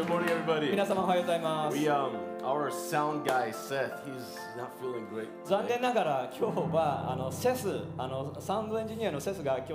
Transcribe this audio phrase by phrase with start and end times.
[0.00, 0.70] Good morning, everybody.
[0.70, 2.12] 皆様おはようございます We um,
[2.42, 5.28] our sound guy Seth, he's not feeling great.
[5.44, 9.74] 残念ながら今日はあのセスあのサウンドエンジニアのセスが今日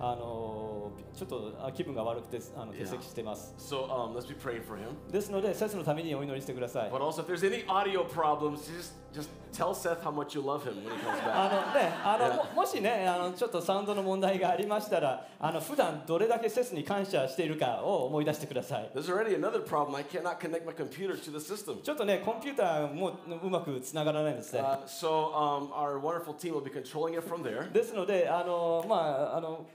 [0.00, 0.77] あの
[1.16, 4.88] ちょっとあ気分が悪くてあの欠席しています So um, let's be praying for him.
[5.10, 10.42] ですのでセスのためにお祈りしてください But also, if there's any audio problems, just just tell Seth how much you
[10.42, 11.74] love him when he comes あ back.
[11.74, 19.96] のね、あのももしねあのちょっとサウンドの問題がありましたらあの普段どれだけセスに感謝しているかを思い出してください There's already another problem.
[19.96, 21.80] I cannot connect my computer to the system.
[21.82, 27.72] ちょっとねコンピューターもうまくつながらないんですね Uh, so um, our wonderful team will be controlling it from there.
[27.72, 28.96] ですのであのま
[29.32, 29.66] ああの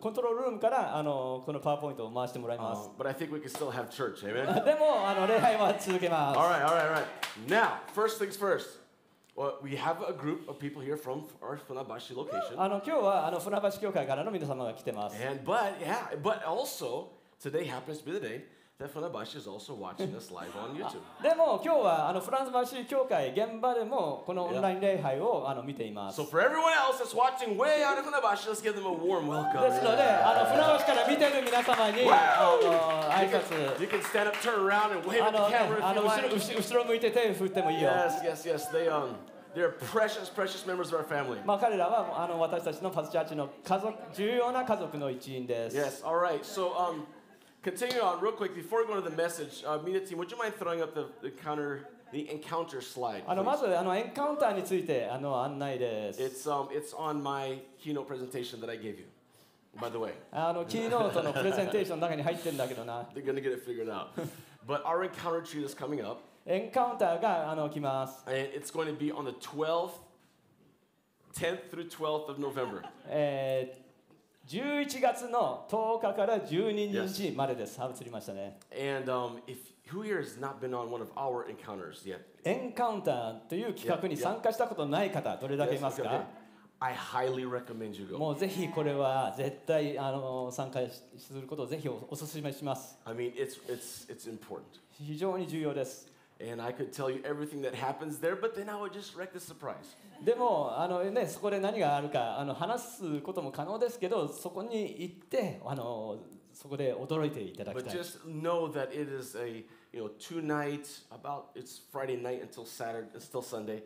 [0.00, 4.24] コントロールルームからあのこのパワーポイントを回してもらいます Um, but I think we can still have church.
[4.24, 4.64] Amen.
[4.64, 7.04] でもあの礼拝は続けます All right, all right, all right.
[7.46, 8.78] Now, first things first.
[9.36, 12.56] Well, we have a group of people here from our Funabashi location.
[12.56, 15.16] あの今日はあの船橋教会からの皆様が来てます。
[15.22, 17.08] And but yeah, but also
[17.40, 18.44] today happens to be the day
[18.78, 21.02] that Funabashi is also watching us live on YouTube.
[21.20, 26.20] でも今日はあのフランス橋教会現場でもこのオンライン礼拝をあの見ています。
[26.20, 29.26] So for everyone else that's watching way out of Funabashi, let's give them a warm
[29.26, 29.62] welcome.
[29.62, 35.46] ですので、あの船橋から見ている皆様にあの挨 You 拶 can, you can stand up, turn around, and wave あ at の、
[35.48, 36.36] the ね camera あ if の you 後ろ like.
[36.36, 37.90] 後ろ後ろ向いて手振ってもいいよ。
[37.90, 38.70] Yes, yes, yes.
[38.70, 39.16] They um,
[39.56, 41.44] they're precious, precious members of our family.
[41.44, 45.76] まあ彼らはあの私たちのパスチャーチの家族重要な家族の一員です。
[45.76, 46.06] Yes.
[46.06, 46.44] All right.
[46.44, 47.06] So um,
[47.62, 49.62] continue on real quick before we go to the message.
[49.66, 53.22] Uh, media team, would you mind throwing up the, the encounter the encounter slide?
[53.26, 53.68] あのま please?
[53.68, 56.22] ずあのエンカウンターについてあの案内です。
[56.22, 59.06] It's um, it's on my keynote presentation that I gave you.
[59.78, 63.02] By the way, あのキーノートのプレゼンテーションの中に入ってるんだけどな。
[63.14, 64.08] they're gonna get it figured out.
[64.66, 68.24] but our encounter treat is coming up, エンカウンターがあの来ます。
[68.26, 69.90] and it's going to be on the 12th,
[71.34, 72.82] 10th through 12th of November.
[73.06, 73.81] えー、
[74.47, 77.79] 11月の10日から12日までです。
[77.81, 78.59] あ映りましたね。
[78.71, 79.57] And um, if
[79.89, 82.19] who here has not been on one of our encounters yet?
[82.43, 86.23] エンカウンターという企画に参加したことない方、どれだけい Yes, ますか okay.
[86.79, 88.17] I highly recommend you go.
[88.17, 92.99] もうぜひこれは絶対あの参加しすることをぜひおお勧めします。
[93.05, 94.63] I mean, it's it's it's important.
[94.91, 96.11] 非常に重要です。
[96.40, 99.40] And I could tell you everything that happens there, but then I would just wreck the
[99.40, 99.96] surprise.
[100.24, 106.18] でもあの、ね、そこで何があるかあの話すことも可能ですけど、そこに行ってあの
[106.52, 107.96] そこで驚いていただき But たい。
[107.96, 112.64] just know that it is a you know two nights about it's Friday night until
[112.64, 113.82] Saturday until Sunday.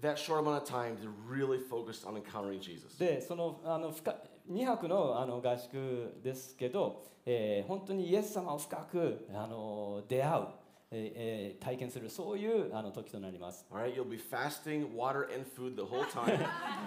[0.00, 2.98] That short amount of time to really focus on encountering Jesus.
[2.98, 4.14] でそのあの深
[4.50, 10.46] 2泊のあの合宿ですけど、えー本当にイエス様を深くあの出会う、
[10.89, 13.65] えーえー体験するそういうあの時となります。
[13.69, 16.39] All right, you'll be fasting, water and food the whole time.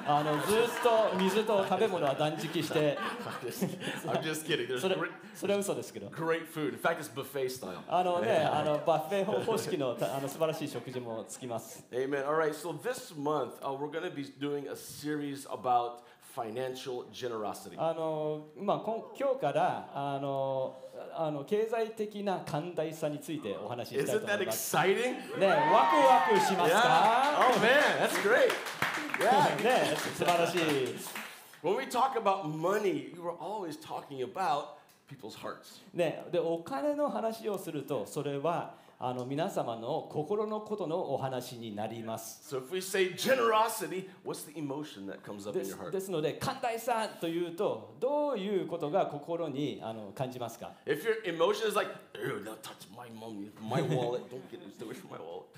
[0.06, 2.97] あのずっと水と食べ物は断食して、
[4.06, 4.69] I'm just, kidding.
[4.69, 4.97] There's それ
[5.34, 6.09] それは嘘ですけど。
[6.09, 6.72] great food.
[6.72, 7.78] In fact, it's buffet style.
[7.88, 11.84] あのね、あのバッフェ方式のたあの素晴らしい食事もつきます。
[11.93, 12.27] Amen.
[12.27, 17.05] All right, so this month uh, we're going to be doing a series about financial
[17.12, 17.77] generosity.
[17.77, 20.75] あのまあ今今日からあの
[21.22, 24.75] あの経済的な寛大さについてお話ししたい Isn't と that 思います。
[24.75, 25.38] exciting?
[25.38, 27.56] ね、ワクワクしますか？Yeah.
[27.56, 28.50] Oh man, that's great.
[29.20, 29.62] Yeah.
[29.62, 30.60] ね、素晴らしい。
[31.62, 34.78] When we talk about money, we were always talking about
[35.10, 35.82] people's hearts.
[35.92, 38.72] ね、でお金の話をするとそれは
[39.03, 42.55] あの皆様の心のことのお話になります。
[45.91, 50.72] ですので、寛大さというと、どういうことが心にあの感じますか？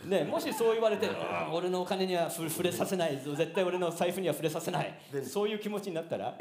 [0.06, 1.10] ね、もしそう言われて、
[1.52, 6.38] 俺のお金には触れさせない、絶対俺の財布には触れさせない、そういう気持ちになったら、も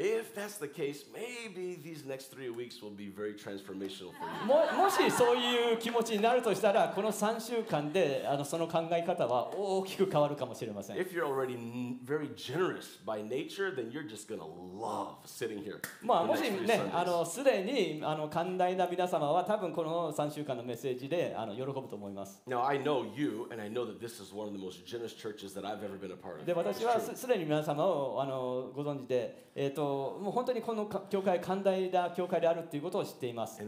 [4.88, 11.56] しそういう気持ちになるとしたら、この3週間であのその考え方は大きく変わるかもしれません If you're already
[12.04, 15.80] very generous by nature, then you're just gonna love sitting here.
[16.02, 24.84] まあもしね.あのすでにあの寛大な皆様は多分この3週間のメッセージであの喜ぶと思います Now I know you, and I know that this is one of the most
[24.86, 26.44] generous churches that I've ever been a part of.
[26.44, 33.62] で私はすでに皆様をあのご存知で、えー、ともう本当にこのか教会寛大な教会であるということを知っています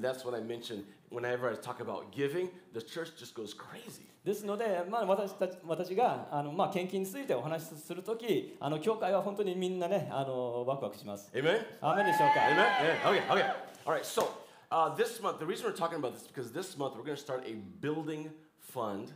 [2.10, 2.48] giving.
[4.24, 11.30] ですので、まあ、私たち私があの、まあ、献金についてお話しするときあの教会は本当にみんなねあのワクワクします。
[11.82, 12.56] アーメンでしょうか Amen?
[12.56, 13.10] Yeah.
[13.10, 13.52] Okay, okay.
[13.86, 14.30] All right, so
[14.70, 17.16] uh, this month, the reason we're talking about this is because this month we're going
[17.16, 17.52] to start a
[17.82, 19.12] building fund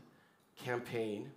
[0.63, 1.31] campaign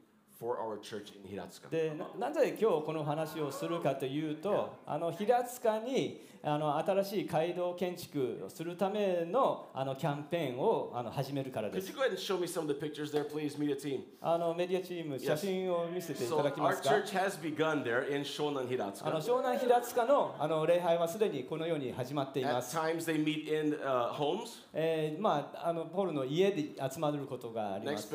[1.70, 4.50] でな,ぜ今日この話をするかというと、
[4.88, 4.94] yeah.
[4.94, 11.94] あの平塚にあの新しい街道建築をするための,あのキャンペーンをあの始めるからです。
[11.94, 11.94] メ
[14.66, 17.14] メディアチーム、写真を見せていただきますか、so、our church
[19.08, 22.76] あの湘南平塚の,あの礼拝はすでにこのように始まっています。
[22.76, 23.06] At times
[24.74, 28.12] えまあ、あのポールの家で集まることがあります。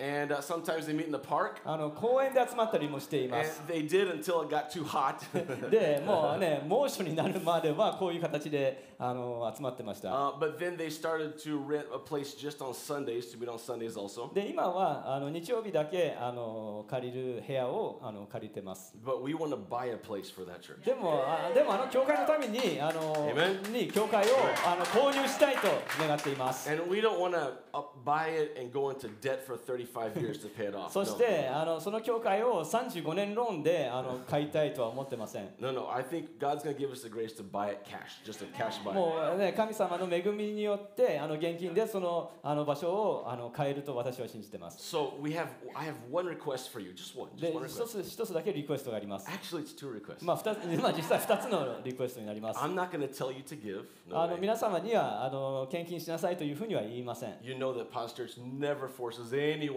[0.00, 1.62] And uh, sometimes they meet in the park.
[1.64, 5.70] あの公園で集まったりもしていま And す they did until it got too hot.
[5.70, 13.48] でもうね猛暑になるまではこういう形であの集まってました uh, but then they started to rent a place just on Sundays to meet
[13.48, 14.32] on Sundays also.
[14.34, 18.94] で今はあの日曜日だけあの借りる部屋をあの借りてます。
[19.02, 20.84] But we want to buy a place for that church.
[20.84, 23.72] でもあでもあの教会のためにあの Amen.
[23.72, 24.34] に教会を
[24.66, 25.68] あの購入したいと
[26.06, 26.70] 願っています。
[26.70, 29.56] And we don't want to uh, buy it and go into debt for
[29.93, 30.89] 35 years to pay it off.
[30.91, 31.05] そ No.
[31.05, 35.49] してあのその教会を35年ローンであの買いたいとは思ってません。
[35.59, 35.91] No, no.
[35.93, 38.47] I think God's going to give us the grace to buy it cash, just a
[38.57, 38.93] cash buy.
[38.93, 44.77] もうね神様の恵みによってあの現金でそのあの場所をあの買えると私は信じてます。
[44.95, 48.03] So we have, I have one request for you, just one, で just one 一 request.
[48.03, 49.27] つ一つだけリクエストがあります。
[49.29, 50.23] Actually, it's two requests.
[50.25, 52.59] まあ二つまあ実際二つのリクエストになります。
[52.59, 53.85] I'm not going to tell you to give.
[54.11, 54.41] あ No の way.
[54.41, 57.35] 皆様にはあの献金しなさいというふうには言いません。
[57.41, 59.70] You know that Pastor Church never forces anyone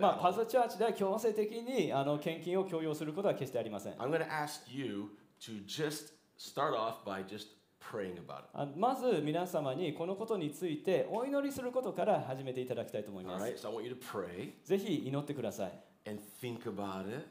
[0.00, 3.94] まあ、パズチャーチでは強制的にあの献金を強要することは決してありません。
[8.76, 13.44] まず皆様にこのことについてお祈りすることから始めていただきたいと思います。
[14.64, 15.72] ぜひ祈ってください。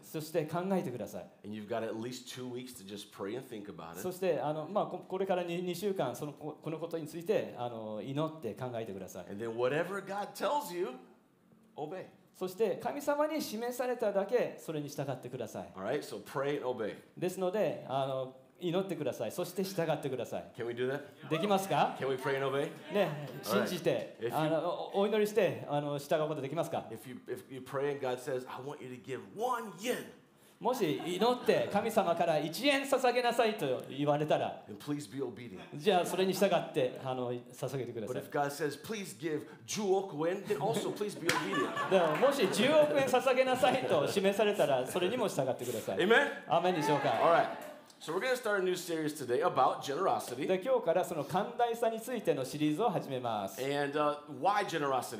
[0.03, 1.25] そして考えてください。
[4.01, 9.25] そしてあの、まあ、こ,れから2週間そのこのことについてあの祈って考えてください。
[11.75, 12.05] Obey.
[12.37, 15.69] そして神様に示されただけそれに従ってください。
[15.75, 16.95] All right, so pray and obey.
[17.17, 19.31] ですのであの祈ってください。
[19.31, 20.51] そして従ってください。
[20.57, 21.29] Can we do that?
[21.29, 22.69] できますか Can we pray and obey?
[22.93, 29.01] ね、信じて you- あのおお祈りしてあの従うことできますか If you if you pray and God says, I want you to
[29.01, 29.97] give one yen,
[30.59, 34.61] もし祈って神様から1円捧げなさいと言われたら、
[35.75, 38.23] じゃあそれに従ってあの捧げてください。
[42.21, 45.97] も,し10億円捧げなさいと示されたら、それにも従ってください。
[45.97, 46.27] Amen?
[46.47, 47.09] アメンでしょか？
[50.93, 53.59] らその寛大さについてのシリーズを始めます。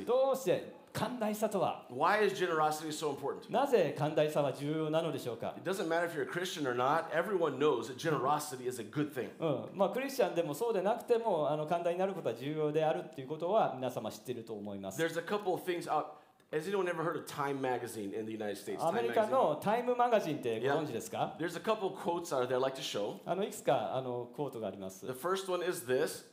[0.05, 3.51] どうして寛大さとは Why is generosity so important?
[3.51, 7.05] なぜ寛大さは重要なのでしょうか It doesn't matter if you're a Christian or not.
[7.13, 9.29] Everyone knows that generosity is a good thing.
[9.39, 16.05] うんまあ、クリスチャンでもそうでなくてもあの寛大になることは重要であるっていうことは皆様知っていると思います There's a couple of things out.
[16.53, 18.79] Has anyone ever heard of Time Magazine in the United States?
[18.81, 23.15] アメリカ.のタイムマガジンってご存知ですか There's a couple of quotes out there I'd like to show.
[23.25, 25.05] あのいくつかあのコートがあります。
[25.05, 26.23] The first one is this.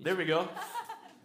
[0.00, 0.46] There we go.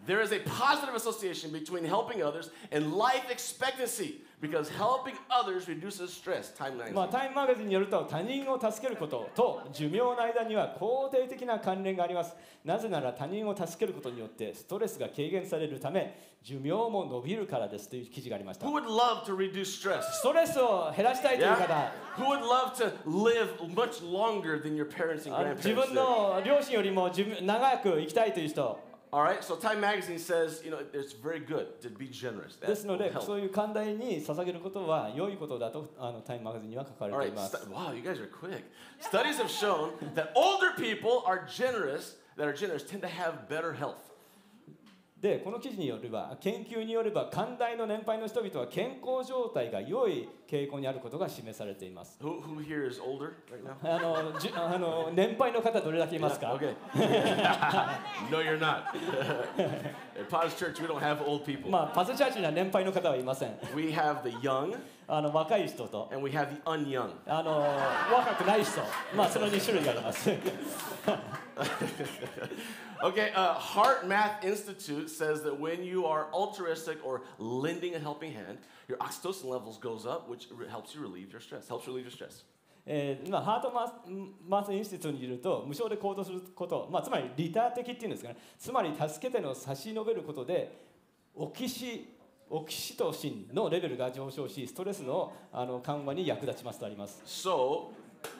[0.07, 6.13] There is a positive association between helping others and life expectancy because helping others reduces
[6.13, 6.53] stress.
[6.57, 20.03] Time まあ.タイムマガジンによると他人を助けることと寿命の間には肯定的な関連がありますなぜなら他人を助けることによってストレスが軽減されるため寿命も伸びるからですという記事がありました Who would love to reduce stress?
[20.03, 21.91] ストレスを減らしたいという方 Yeah?
[22.15, 25.95] Who would love to live much longer than your parents and あの自 grandparents 分?
[25.95, 27.09] の両親よりも
[27.41, 32.56] 長く生きたいという人 All right, so Time Magazine says, you know, it's very good to be generous.
[32.60, 33.20] That ですの will で help.
[33.26, 38.62] そういう寛大に捧げることは良いことだとあのタイムマガジンには書かれ All てい right, ます stu- wow, you guys are quick.
[39.00, 43.74] Studies have shown that older people are generous, that are generous, tend to have better
[43.74, 44.05] health.
[45.21, 54.19] でこの記事によれば研究によれば寛大の年配の人々は健康状態が良い傾向にあることが示されています Who, who here is older right now?
[54.19, 56.75] あのじあの年配の方どれだけいますか、Okay.
[58.31, 58.95] no, you're not.
[59.57, 61.69] At Potter's Church, we don't have old people.
[61.71, 64.75] まあパズチャーチには年配の方はいません We have the young
[65.07, 67.11] あの若い人と and we have the unyoung.
[67.25, 67.61] あの
[68.13, 68.81] 若くない人
[69.15, 70.29] まあその2種類があります
[73.03, 78.33] Okay, uh, Heart Math Institute says that when you are altruistic or lending a helping
[78.33, 81.67] hand, your oxytocin levels goes up, which helps you relieve your stress.
[81.67, 82.43] Helps relieve your stress.
[82.89, 83.91] えーまあ、ハートマース
[84.47, 90.85] マースインスティツにいると無償で行動すること、まあ、つまり利他的っていうんですかねつまり助けての差し伸べることで
[91.35, 92.16] オキシ
[92.49, 97.21] オキシトシンのレベルが上昇しストレスのあの緩和に役立ちますとあります。
[97.25, 97.91] So,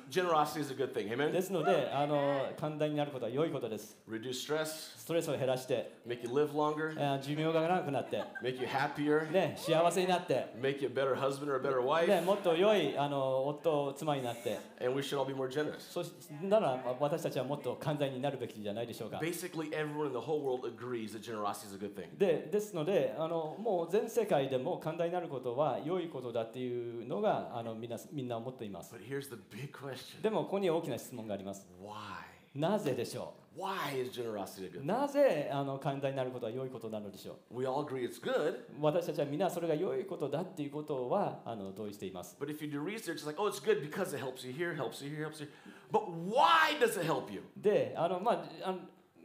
[0.10, 1.10] generosity is a good thing.
[1.10, 1.42] で Amen.
[1.42, 4.66] すのであの寛大になることは良いことです Reduce stress,
[4.98, 11.82] ストレスを減らして、make you live longer, えー寿命が長くなって、make you happier, ね、幸せになって、make you a better husband or a better
[11.82, 15.80] wife, ね、もっと良いあの夫妻になって and we should all be more generous.
[15.80, 16.12] そし
[16.42, 22.18] ならまあ私たちはもっと寛大になるべきじゃないでしょうか Basically, everyone in the whole world agrees that generosity is a good thing.
[22.18, 32.60] でですのであのもう全世界でも寛大になることは良いことだっていうのがあのみんなみんな思っています But here's the big question でもここに大きな質問があります why?
[32.60, 34.86] なぜでしょ Why is generosity good?
[34.86, 43.48] なぜあの寛大になることは良いことなのでしょ We all agree it's good, う私たちは皆それが良いことだっていうことはあの同意しています but if you do research, it's like, oh,
[43.48, 45.50] it's good because it helps you here, helps you here, helps you.
[45.92, 47.42] But why does it help you?
[47.58, 48.80] であの、まあ、あの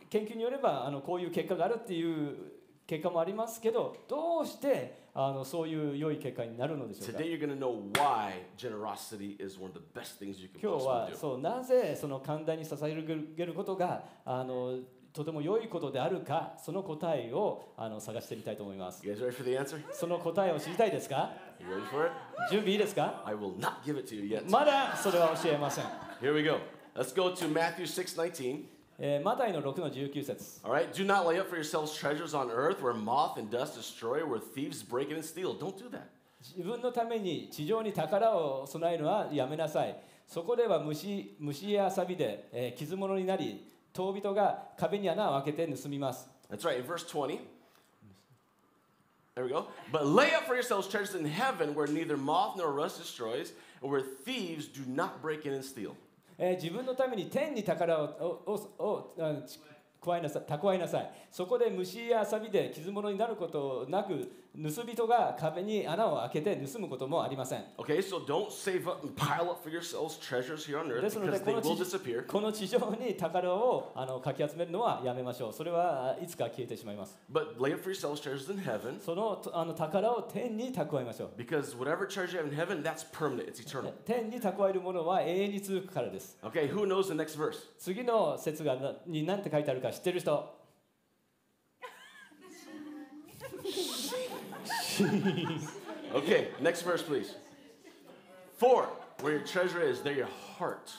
[0.08, 2.52] 研究によればあのこういう結果があるっていう
[2.86, 7.18] 結果もありますけどどうしてあのそういう良い結果になるのでしょうか？
[10.62, 14.78] 今日はそうなぜその寛大に支えるげることがあの
[15.12, 19.06] とても良いことであるかその答えをあの探してみたいと思います。
[19.92, 21.30] その答えを知りたいですか？
[22.50, 23.22] 準備いいですか？
[24.50, 25.84] まだそれは教えません。
[29.04, 33.74] えーマタイの6の19節 All right, do not lay up for yourselves treasures on earth where moth and dust
[33.76, 35.54] destroy, where thieves break in and steal.
[35.58, 36.06] Don't do that.
[36.56, 47.40] 自分のために地上に宝を備えるのはやめなさいそこでは虫虫やサビで、えー傷物になり遠人が壁に穴を開けて盗みます That's right, in verse 20.
[49.34, 49.66] There we go.
[49.90, 53.90] But lay up for yourselves treasures in heaven where neither moth nor rust destroys, and
[53.90, 55.96] where thieves do not break in and steal.
[56.44, 59.14] えー自分のために天に宝をををを
[60.04, 61.10] 加えなさい蓄えなさい。
[61.30, 71.38] そこで虫や錆で傷物になることなく盗人が壁に穴を開けて盗むこともありません Okay, so don't save up and pile up for yourselves treasures here on earth ですので
[71.38, 72.26] because こ they の will 地 disappear.
[72.26, 82.46] この地上に宝をあのかき集めるのはやめましょうそれはいつか消えてしまいます But lay up for yourselves treasures in heaven そのとあの宝を天に蓄えましょう because whatever treasure you have
[82.46, 83.92] in heaven, that's permanent, it's eternal.
[84.04, 87.54] 天に蓄えるものは永遠に続くからです Okay, who knows the next verse?
[87.78, 90.60] 次の説がなに何て書いてあるか知ってる人
[96.13, 97.35] Okay, next verse, please.
[98.57, 98.87] For
[99.21, 100.89] where your treasure is, there your heart.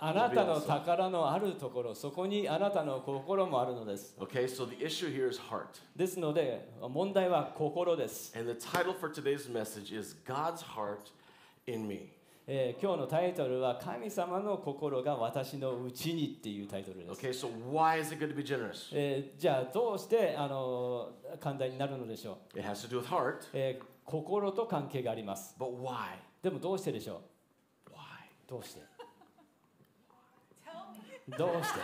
[0.00, 5.66] あなたの宝のあるところそこにあなたの心もあるのです Okay, so the issue here is heart.
[5.96, 11.10] ですので問題は心です、 And the title for today's message is God's Heart
[11.66, 12.10] in Me.
[12.51, 18.89] えー今日のタイトルは神様の心が私のうちにっていうタイトルです、Okay, so why is it good to be generous?
[18.91, 25.55] えーじゃあどうしてあの寛大になるのでしょう、It has to do with heart, えー心と関係があります。
[25.59, 25.93] But why?
[26.41, 27.21] でもどうしてでしょ
[27.91, 27.93] Why?
[27.93, 28.81] うどうして？
[31.37, 31.79] どうして、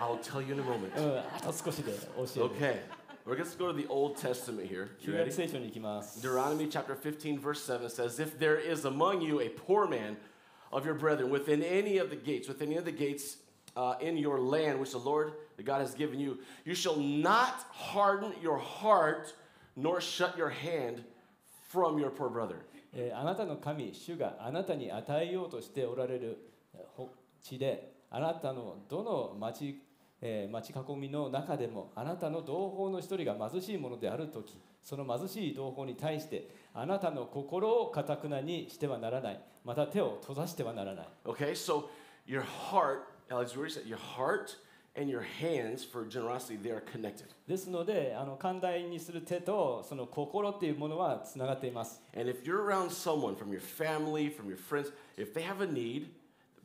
[0.00, 0.96] I'll tell you in a moment.
[0.96, 2.54] うん、あと少しで教える。
[2.56, 2.80] Okay,
[3.25, 4.89] we're going to go to the Old Testament here.
[4.99, 5.31] 旧 You 約 ready?
[5.31, 10.17] 聖書に行きます Deuteronomy chapter 15, verse 7 says, If there is among you a poor man
[10.71, 13.37] of your brethren within any of the gates, within any of the gates
[13.75, 17.65] uh, in your land which the Lord the God has given you, you shall not
[17.71, 19.33] harden your heart
[19.75, 21.03] nor shut your hand
[21.69, 22.65] from your poor brother.
[22.93, 26.37] えーあなたの神主があなたに与えようとしておられる
[26.73, 27.09] えーほ
[27.41, 29.79] 地であなたのどの町,、
[30.28, 41.84] えー町囲みの中でもあなたの同胞の一人が貧しいものである時その貧しい同胞に対してあなたの心をかたくなにしてはならないまた手を閉ざしてはならない Okay, so
[42.26, 44.56] your heart, Alex Ruiz said, your heart
[44.98, 47.26] and your hands for generosity, they are connected.
[47.46, 55.60] ですのであの寛大にする手とその心っていうものはつながっています And if you're around someone from your family, from your friends, if they have
[55.62, 56.08] a need,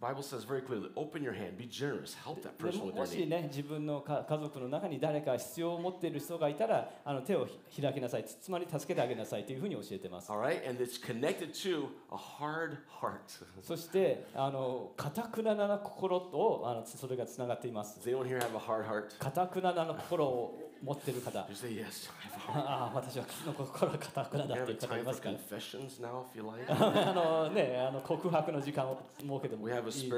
[0.02, 2.96] Bible says very clearly, open your hand, be generous, help that で person も with
[2.96, 3.30] も their し need.
[3.30, 13.20] ね自分のか家族の中に誰か必要を持っている人がいたらあの手をひ開きなさいつまり助けてあげなさいというふうに教えてます All right, and it's connected to a hard heart.
[13.62, 19.06] そしてあの堅くなな心とあのそれがつながっています Does anyone here have a hard heart?
[19.20, 22.10] 堅くななの心を持っている方 yes.
[22.48, 26.74] ああ私はの心が堅くなってい方いますか now, if like.
[26.74, 30.18] あのねあの告白の時間を設けてもいいです here.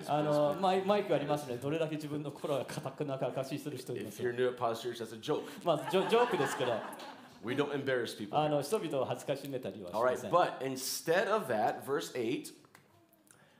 [0.00, 0.10] Is?
[0.10, 5.42] あの.マイマイクありますねどれだけ自分の心が堅くなかかしする人いま If す you're new at Church, that's a joke.
[5.64, 6.72] まあジョジョークですけど
[7.42, 8.38] We don't embarrass people.
[8.38, 12.52] あの人々を恥ずかしめたりはし All ま right, せん but instead of that, verse 8,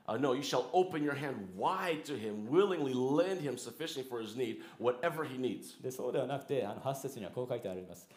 [0.09, 4.21] uh, no, you shall open your hand wide to him, willingly lend him sufficient for
[4.21, 5.81] his need, whatever he needs.
[5.83, 8.09] でそうではなくてあの8節にはこう書いてあります、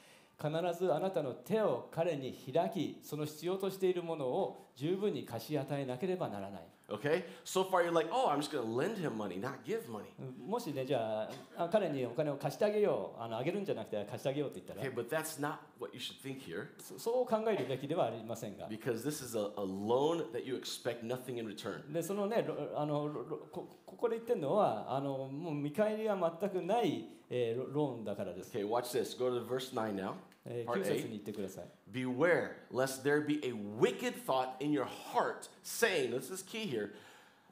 [0.42, 6.62] 必ずあなたの手を彼に開きその必要としているものを十分に貸し与えなければならない
[6.93, 7.25] Okay?
[7.45, 10.09] So far, you're like, oh, I'm just going to lend him money, not give money.
[10.47, 19.41] もしねじゃああ彼にお金を貸してあげようあのあげるんじゃなくて貸してあげようって言ったら Okay, but that's not what you should think here そそう考えるべきではありませんが because this is a,
[19.41, 21.93] a loan that you expect nothing in return.
[21.93, 29.19] でそのねろあのろろこここで言ってるのはあのもう見返りは全くない、えーロローンだからです、 Okay, watch this.
[29.19, 30.15] Go to verse 9 now.
[30.46, 36.32] えー Part 9節.に言ってください Beware lest there be a wicked thought in your heart, saying, this
[36.32, 36.94] is key here,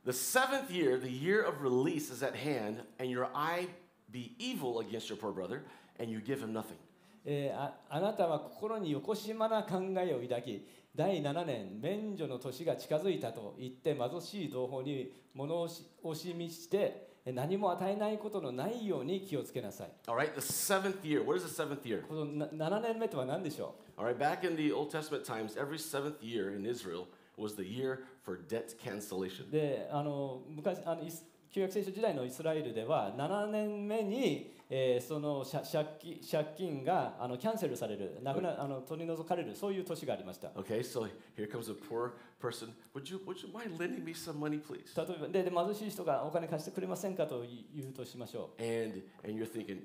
[0.06, 3.68] the seventh year, the year of release is at hand, and your eye
[4.12, 5.64] be evil against your poor brother,
[6.00, 6.78] and you give him nothing.
[7.24, 21.24] えーああなたは心によこしまな考えを抱き第7年免除の年が近づいたと言って貧しい同胞に物をし惜しみしてえー何も与えないことのないように気をつけなさい All right, the seventh year.
[21.24, 22.02] What is the seventh year?
[22.08, 27.06] このな7年目とは何でしょ All right, back in the Old Testament times, every seventh year in Israel
[27.38, 29.48] was the year for debt cancellation.
[29.48, 42.70] うであの昔あのイス旧約聖書時代のイスラエルでは7年目に、えーその借借金借金があのキャンセルされるなくなあの取り除かれるそういう年がありました Okay, so here comes a poor person.
[42.96, 44.96] Would you, would you mind lending me some money, please?
[44.96, 47.44] 例えばでで貧しい人がお金貸してくれませんかと
[47.76, 49.82] 言うとしましょう And, and you're thinking,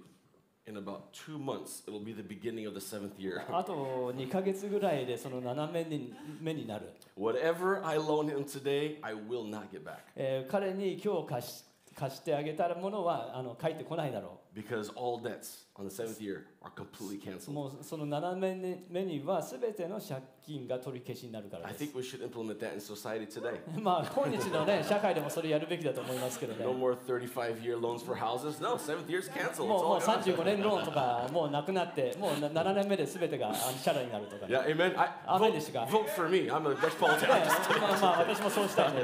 [0.68, 3.42] in about two months, it'll be the beginning of the seventh year.
[3.52, 11.64] あと2ヶ月ぐらいでその7目に目になる、 Whatever I loan him today, I will not get back えー彼に今日貸し
[11.99, 17.53] 貸してあげたものはあの返ってこないだろ because all debts on the seventh year are completely う canceled.
[17.53, 23.59] もうその7目に目には全ての借金が取り消しになるから I です think we should implement that in society today.
[23.81, 28.61] まあ今日のね社会でもそれやるべきだと思いますけどね No more 35 year loans for houses.
[28.63, 29.53] No, seventh year's canceled.
[29.55, 30.23] It's もうもう gone.
[30.23, 34.99] 35年ローンとかもうなくなってもうな7年目で全てがあのチャラになるとかね Yeah, amen.
[35.01, 35.87] I, Amen, vote, Ishika.
[35.89, 36.51] vote for me.
[36.51, 37.81] I'm a Dutch ね politician.
[37.81, 39.03] まあまあ私もそうしたいね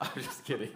[0.00, 0.70] I'm just kidding.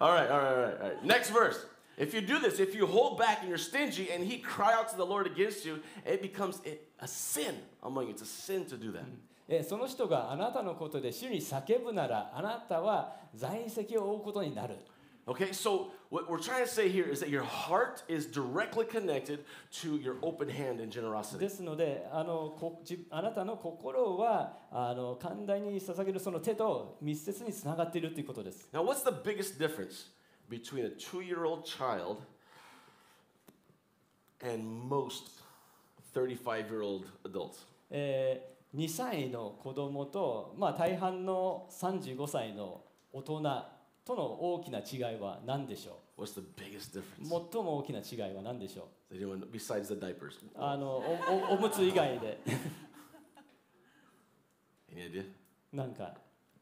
[0.00, 1.04] All right, all right, all right, all right.
[1.04, 1.66] Next verse.
[1.96, 4.88] If you do this, if you hold back and you're stingy and he cry out
[4.88, 8.10] to the Lord against you, it becomes a, a sin among you.
[8.10, 9.04] It's a sin to do that.
[9.46, 14.78] えその人があなたのことで主に叫ぶならあなたは在籍を負うことになる
[15.26, 19.44] Okay, so what we're trying to say here is that your heart is directly connected
[19.80, 21.38] to your open hand and generosity.
[21.38, 30.08] ですのであのこじあなたの心はあの寛大に捧げるその手と密接につながっているということです Now, what's the biggest difference
[30.50, 32.18] between a two year old child
[34.42, 35.40] and most
[36.14, 37.64] 35 year old adults?
[37.90, 43.64] えー2歳の子供と、まあ、大半の35歳の大人
[44.04, 47.50] との大きな違いは何でしょ What's the biggest う difference?
[47.52, 50.44] 最も大きな違いは何でしょ Anyone besides the diapers?
[50.44, 51.00] うあのお
[51.50, 52.38] おおむつ以外で
[54.92, 55.24] Any idea?
[55.72, 56.14] なんか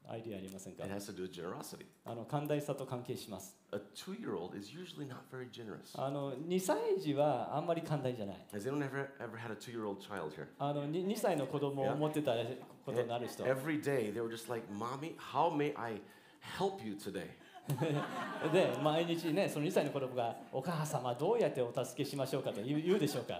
[0.09, 1.85] アイディアありませんか It has to do with generosity.
[2.05, 6.01] あの寛大さと関係します A two year old is usually not very generous.
[6.01, 10.47] あの2歳児はあんまり寛大じゃない Has anyone ever, ever had a two year old child here?
[10.59, 12.33] あの 2, 2歳の子供を持ってた
[12.85, 16.01] ことになる人 Every day they were just like, Mommy, how may I
[16.57, 17.27] help you today?
[18.51, 23.39] で毎日ねその2歳の子供が「お母様どうやってお助けしましょうか」と言う言うでしょうか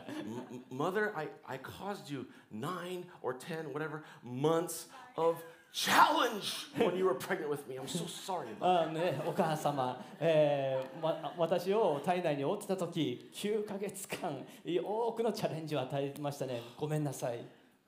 [0.72, 4.88] Mother, I, I caused you nine or ten, whatever, months
[5.18, 5.38] of
[5.74, 7.76] challenge when you were pregnant with me.
[7.78, 14.46] I'm so sorry about あね、お母様、えーわ私を体内に負ってた時9ヶ月間
[14.86, 17.39] 多くのチャレンジを与えましたねごめんなさい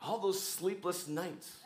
[0.01, 1.63] all those sleepless nights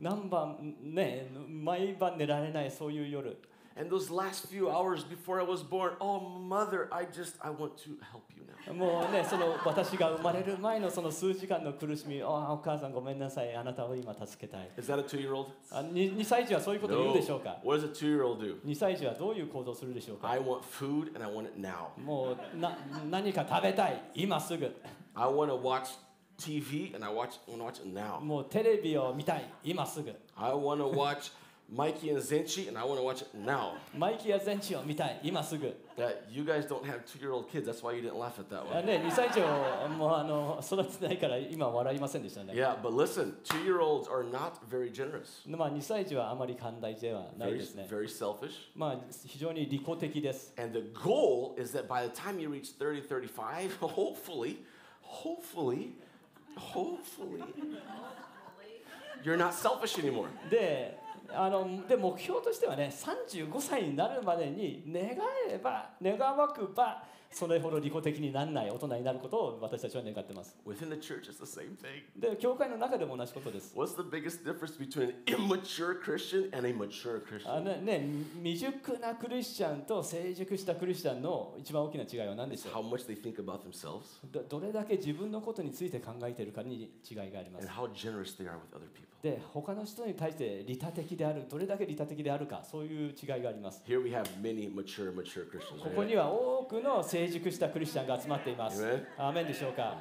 [0.00, 3.36] 何晩ね毎晩寝られないそういう夜
[3.76, 5.92] and those last few hours before I was born.
[6.00, 8.74] Oh, mother, I just, I want to help you now.
[8.74, 15.46] もうねその私が生まれる前のその数時間の苦しみあお母さんごめんなさいあなたを今助けたい Is that a two year old?
[15.70, 18.60] あ 2, 2歳児はそういうことを言うでしょうか What does a two year old do?
[18.62, 21.98] 2歳児はどういう行動をするでしょうか I want food and I want it now.
[22.04, 22.76] もうな
[23.10, 24.76] 何か食べたい今すぐ
[25.14, 25.96] I want to watch
[26.39, 28.19] TV and I watch, I want to watch it now.
[28.19, 31.31] もうテレビを見たい今すぐ I want to watch
[31.73, 33.71] Mikey and Zenchi and I want to watch it now.
[33.97, 37.65] マイキーやゼンチを見たい今すぐ That you guys don't have two year old kids.
[37.65, 38.85] That's why you didn't laugh at that あ one.
[38.85, 42.53] ね、2歳児をもうあの育ててないから今は笑いませんでしたね。
[42.53, 45.49] Yeah, but listen, two year olds are not very generous.
[45.49, 47.87] まあ2歳児はあまり寛大ではない Very, ですね。
[47.89, 48.51] very selfish.
[48.75, 50.53] まあ非常に利己的です。
[50.61, 54.57] And the goal is that by the time you reach 30, 35, hopefully,
[55.01, 55.93] hopefully,
[56.56, 57.42] hopefully,
[59.22, 60.28] you're not selfish anymore.
[60.50, 60.98] で、
[61.32, 65.16] あので目標としてはね35歳になるまでに願
[65.48, 70.56] えば願わくばそれほど利己的にならない大人になることを私たちは願ってます。
[70.66, 72.02] Within the church, it's the same thing.
[72.18, 73.72] で教会の中でも同じことです。
[73.76, 77.60] What's the biggest difference between an immature Christian and a mature あ Christian?
[77.60, 78.08] のね、
[78.42, 87.68] 未熟なクリスチャンと成熟したクリスチャンの一番大きな違いは何でしょ how much they think about themselves うどどれだけ自分のことについて考えているかに違いがありま and す。
[87.68, 89.08] how generous they are with other people.
[89.22, 93.82] で他の人に対して利他的であるどれだけ利他的であるかそういう違いがあります。
[93.86, 95.82] Here we have many mature, mature Christians.
[95.84, 96.04] ここ?
[96.04, 98.83] には多くの成熟したクリスチャンが集まっています。
[98.83, 99.05] Amen.
[99.17, 99.95] アーメンでしょうか。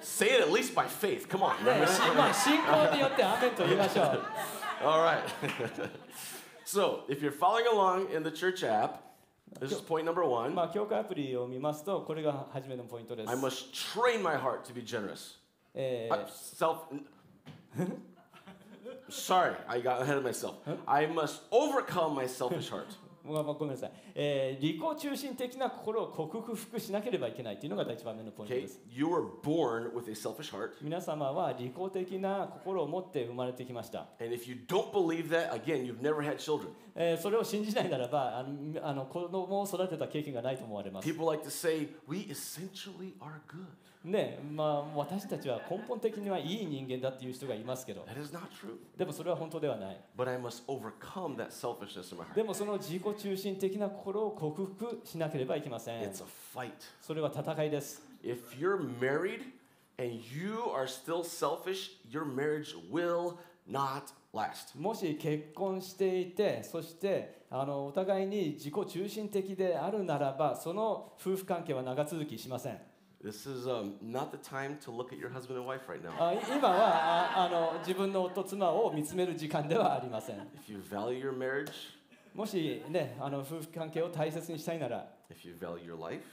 [0.00, 1.26] Say it at least by faith.
[1.26, 1.64] Come on.
[1.64, 4.22] ね、しまあ信仰によってアーメンと言いましょう。
[4.84, 5.20] All right.
[6.64, 9.00] so, if you're following along in the church app,
[9.58, 10.54] this is point number one.
[10.54, 15.38] まあ教会アプリを見ますとこれが初めのポイントです I。must train my heart to be generous.
[15.74, 16.80] え I- self.
[19.08, 20.54] Sorry, I got ahead of myself.
[20.86, 22.86] I must overcome my selfish heart.
[23.25, 34.07] ーごごめんなさい、えー利己中心的な心を克服しなければいけないというのが第一番目のポイントです Okay, you were born with a selfish heart, 皆様は利己的な心を持って生まれてきました。
[34.19, 36.69] and if you don't believe that, again, you've never had children.
[37.03, 41.07] えー、それを信じないならばあのあの子供を育てた経験がないと思われます。
[44.03, 48.05] ねまあ私たちは根本的にはいい人間だっていう人がいますけど。
[48.95, 49.99] でもそれは本当ではない。
[52.35, 56.03] でもその自己中心的な心を克服しなければいけません。
[57.01, 58.03] それは戦いです。
[63.69, 64.77] Not last.
[64.79, 72.77] もし結婚していてそしてあのお互いに自己中心的であるならばその夫婦関係は長続きしません
[73.23, 76.11] This is um, not the time to look at your husband and wife right now.
[76.17, 81.71] あ今はああの自分の夫妻を見つめる時間ではありません If you value your marriage,
[82.33, 86.23] もしねあの夫婦関係を大切にしたいなら if you value your life,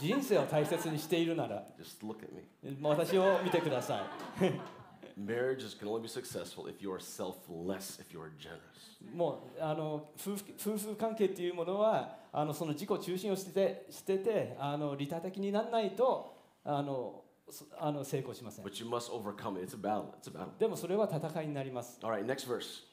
[0.00, 2.78] 人生を大切にしているなら just look at me.
[2.82, 4.06] 私を見てくださ
[4.40, 4.77] い
[5.18, 8.78] Marriages can only be successful if you are selfless, if you are generous.
[9.14, 19.64] もうあの夫婦夫婦関係っていうものはあのその自己中心を捨てて捨ててあの利他的にならないとあのそあの成功しません But you must overcome it.
[19.64, 20.14] It's a battle.
[20.20, 20.50] It's a battle.
[20.58, 21.98] でもそれは戦いになります。
[22.02, 22.84] All right, next verse.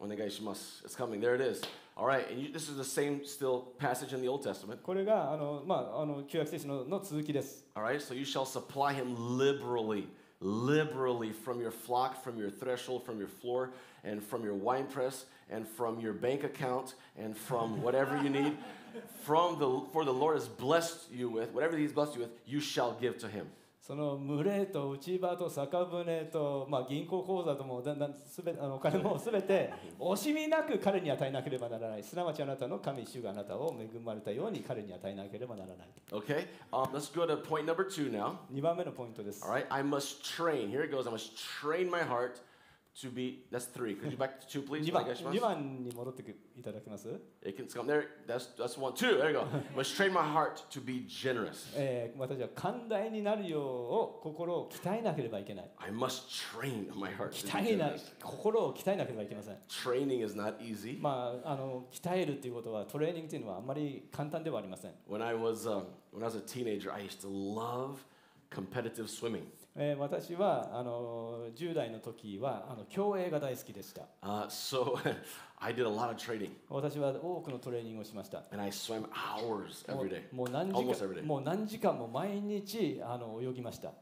[0.00, 0.84] Onegaishimasu.
[0.84, 1.20] It's coming.
[1.20, 1.62] There it is.
[1.96, 4.82] All right, and you, this is the same still passage in the Old Testament.
[4.82, 7.66] これがあの、まあ、あの旧約聖書のの続きです。
[7.74, 10.06] All right, so you shall supply him liberally,
[10.40, 13.70] liberally from your flock, from your threshold, from your floor,
[14.04, 18.56] and from your winepress, and from your bank account, and from whatever you need.
[19.22, 22.60] From the for the Lord has blessed you with whatever He's blessed you with, you
[22.60, 23.46] shall give to him.
[23.90, 38.36] その群れと内場と酒舟と、まあ、銀行口座ともだんだんすべあのお金もすべて惜しみなく彼に与えなければならないすなわちあなたの神主があなたを恵まれたように彼に与えなければならない Okay, um, let's go to point number two now.
[38.54, 40.70] 2番目のポイントです All right, I must train.
[40.70, 41.08] Here it goes.
[41.08, 42.40] I must train my heart
[43.02, 43.44] to be.
[43.50, 43.94] That's three.
[43.94, 44.86] Could you back to two, please?
[44.86, 45.30] 2番 Onegaishimasu.
[45.30, 47.08] 2番に戻ってくいただけます、
[47.42, 48.04] It can come there.
[48.26, 48.92] That's that's one.
[48.94, 49.18] Two.
[49.18, 49.46] There you go.
[49.74, 51.72] must train my heart to be generous.
[51.74, 58.00] えー私は寛大になるようを心を鍛えなければいけない I must train my heart to 鍛 be えな generous.
[58.22, 61.00] 心を鍛えなければいけません Training is not easy.
[61.00, 67.98] まあ、あの鍛えるっていうことはトレーニングっていうのはあんまり簡単ではありません、When I was um, when I was a teenager, I used to love
[68.50, 69.44] competitive swimming.
[69.76, 74.02] えー、私はあの10代の時はあの競泳が大好きでした。
[74.22, 74.96] Uh, so,
[76.68, 78.44] 私は多くのトレーニングをしました。
[81.22, 83.92] もう何時間も毎日あの泳ぎました。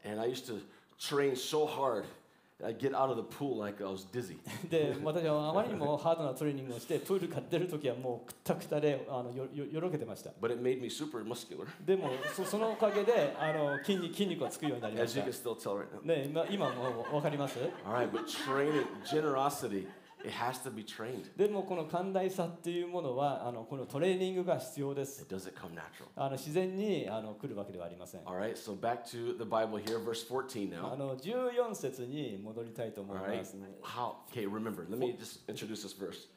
[2.60, 4.38] that I'd get out of the pool like I was dizzy.
[4.70, 15.76] で私はあまりにもハードなトレーニングをしてプールから出る時はもうくったくたであのよよよろけてました But it made me super muscular, でもそそのおかげであの筋肉筋肉がつくようになりま as し you た can still tell
[15.76, 16.06] right now.
[16.06, 19.86] ね、今今もう分かります All right, but training, generosity,
[20.23, 21.25] It has to be trained.
[21.37, 26.07] でもこの寛大さっていうものはあのこのトレーニングが必要です It doesn't come natural.
[26.15, 30.97] あの自然にあの来るわけではありません All right, so back to the Bible here, verse 14あ now.
[30.97, 34.13] の14節に戻りたいと思いま right, す、how?
[34.31, 34.85] Okay, remember.
[34.89, 36.27] Let me just introduce this verse.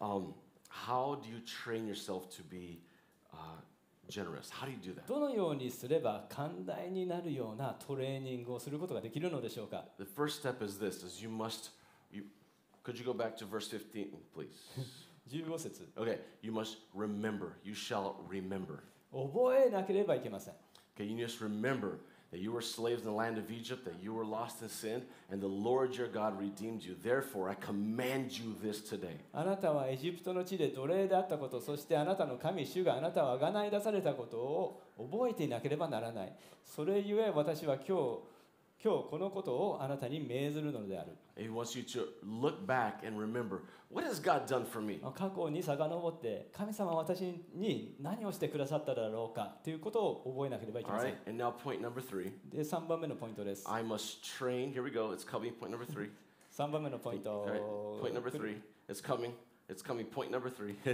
[0.00, 0.34] Um,
[0.68, 2.80] how do you train yourself to be
[3.32, 3.36] uh,
[4.08, 4.50] generous?
[4.50, 5.06] How do you do that?
[5.06, 11.70] どのようにすれば寛大になるようなトレーニングをすることができるのでしょうか The first step is this: is you must.
[12.10, 12.24] You,
[12.82, 14.58] could you go back to verse 15, please?
[15.30, 17.52] 15節 Okay, you must remember.
[17.64, 18.80] You shall remember.
[19.12, 20.54] 覚えなければいけません
[20.96, 21.98] Okay, you must remember
[22.32, 25.02] that you were slaves in the land of Egypt, that you were lost in sin,
[25.30, 26.96] and the Lord your God redeemed you.
[27.02, 29.18] Therefore, I command you this today.
[29.32, 36.32] あなたはエジプトの地で奴隷であったことそしてあなたの神主があなたは贖い出されたことを覚えていなければならない
[36.64, 38.18] それゆえ私は今日
[38.84, 41.12] 今日このことをあなたに命ずるのである。
[45.12, 47.20] 過去に遡って、神様は私
[47.54, 51.10] に何をしてくださっただろうかということを覚えなければいけません。
[51.12, 51.20] はい、
[52.50, 53.70] で、3番目のポイントです。
[53.70, 54.20] I must
[56.72, 57.46] 番目のポイント。
[57.46, 58.02] Right.
[59.71, 60.05] It's coming.
[60.05, 60.75] Point number three.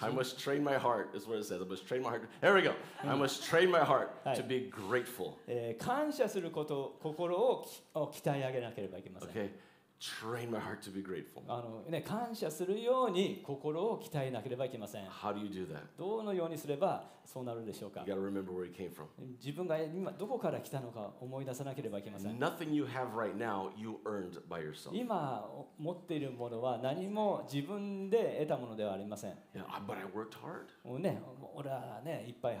[0.00, 1.60] I must train my heart, is what it says.
[1.62, 2.28] I must train my heart.
[2.40, 2.74] There we go.
[3.02, 4.48] I must train my heart to Right.
[4.48, 5.38] be grateful.
[5.46, 9.50] えー感謝すること心をきを鍛え上げなければいけません Okay?
[9.99, 11.41] Train my heart to be grateful.
[11.47, 15.79] あの、ね、感謝するように心を鍛えなければいけません How do you do that?
[15.97, 19.05] どのようにすればそうなるでしょうか You got to remember where you came from.
[19.43, 24.95] 自分が今どこから来たのか思い出さなければいけません Nothing you have right now, you earned by yourself.
[24.95, 30.67] 今持っているものは何も自分で得たものではありません Yeah, I- but I worked hard.
[30.87, 31.19] もうね
[31.55, 32.57] 俺はねいっぱい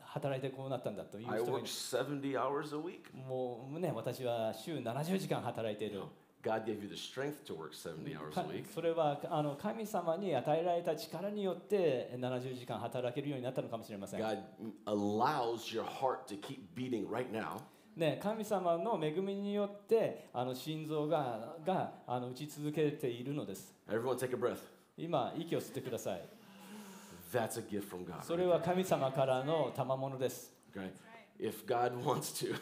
[0.00, 3.12] 働いてこうなったんだという I 人がい worked 70 hours a week.
[3.14, 6.00] るもうね私は週70時間働いている
[6.44, 8.66] God gave you the strength to work 70 hours か a week.
[8.72, 14.38] それはあの神様に与えられた力によって70時間働けるようになったのかもしれません God
[14.86, 17.60] allows your heart to keep beating right now
[17.96, 23.72] ね、神様の恵みによってあの心臓ががあの打ち続けているのです。
[23.88, 24.58] Everyone take a breath.
[24.98, 26.22] 今、息を吸ってください。
[27.32, 28.24] That's a gift from God.
[28.24, 30.52] それは神様からの賜物です。
[30.74, 30.90] Okay?
[31.38, 32.54] If God wants to,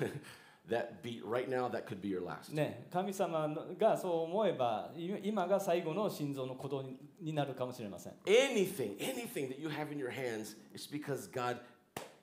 [0.68, 2.54] that beat right now, that could be your last.
[2.54, 8.14] ね、神様のがそう思えば、い今が最後の心臓の鼓動にになるかもしれません。
[8.26, 11.58] Anything, anything that you have in your hands, it's because God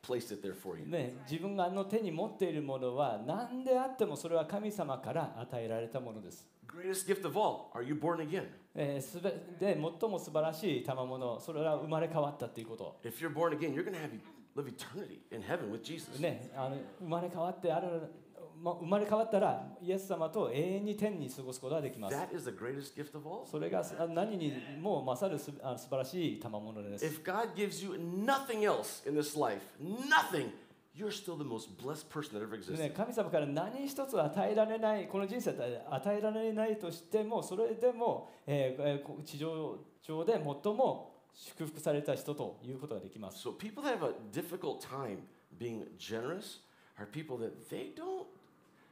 [0.02, 0.88] placed it there for you.
[0.88, 6.48] ね、自分があの手に持っているものは何であってもそれは神様から与えられたものです。
[6.68, 8.46] Greatest gift of all, are you born again?
[8.76, 13.00] えーすべで最も素晴らしい賜物、それは生まれ変わったということ。
[13.04, 14.12] If you're born again, you're going to have
[14.56, 16.20] live eternity in heaven with Jesus.
[16.20, 18.29] ね、あの生まれ変わってある、ま、
[18.62, 22.16] 生まれ変わったらイエス様と永遠に天に過ごすことができます。
[22.16, 23.46] That is the greatest gift of all.
[23.46, 27.06] それがあ何にも勝るす素晴らしい賜物です。
[27.06, 30.52] If God gives you nothing else in this life, nothing,
[30.96, 32.94] you're still the most blessed person that ever ね、existed.
[32.94, 43.48] 神様から何一つ与えられない、この人生で与えられないとしても、それでも、えー地上上で最も祝福された人ということができます。
[43.48, 45.20] So people that have a difficult time
[45.58, 46.60] being generous
[46.98, 48.26] are people that they don't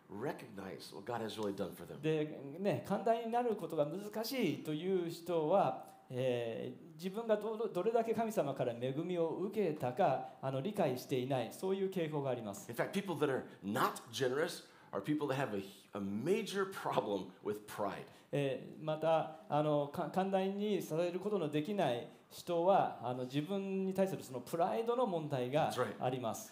[0.09, 2.01] recognize what God has really done for them.
[2.01, 12.67] で、ね、寛大になることが難しいという人は、えー自分がどどれだけ神様から恵みを受けたかあの理解していないそういう傾向があります。
[12.71, 15.61] In fact, people that are not generous are people that have a,
[15.95, 17.97] a major problem with pride.
[18.31, 26.51] えーまたあのか寛大にされることのできない人はあの自分に対するそのプライドの問題が.あります。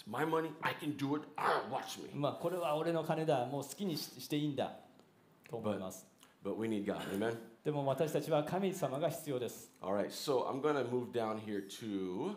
[0.00, 2.10] It's my money, I can do it, ah, watch me.
[2.14, 4.72] まあ、これは俺の金だもう好きにししていいんだ
[5.48, 6.06] と思います。
[6.44, 7.36] But we need God, amen?
[7.64, 9.70] でも私たちは神様が必要です。
[9.82, 12.36] All right, so I'm going to move down here to.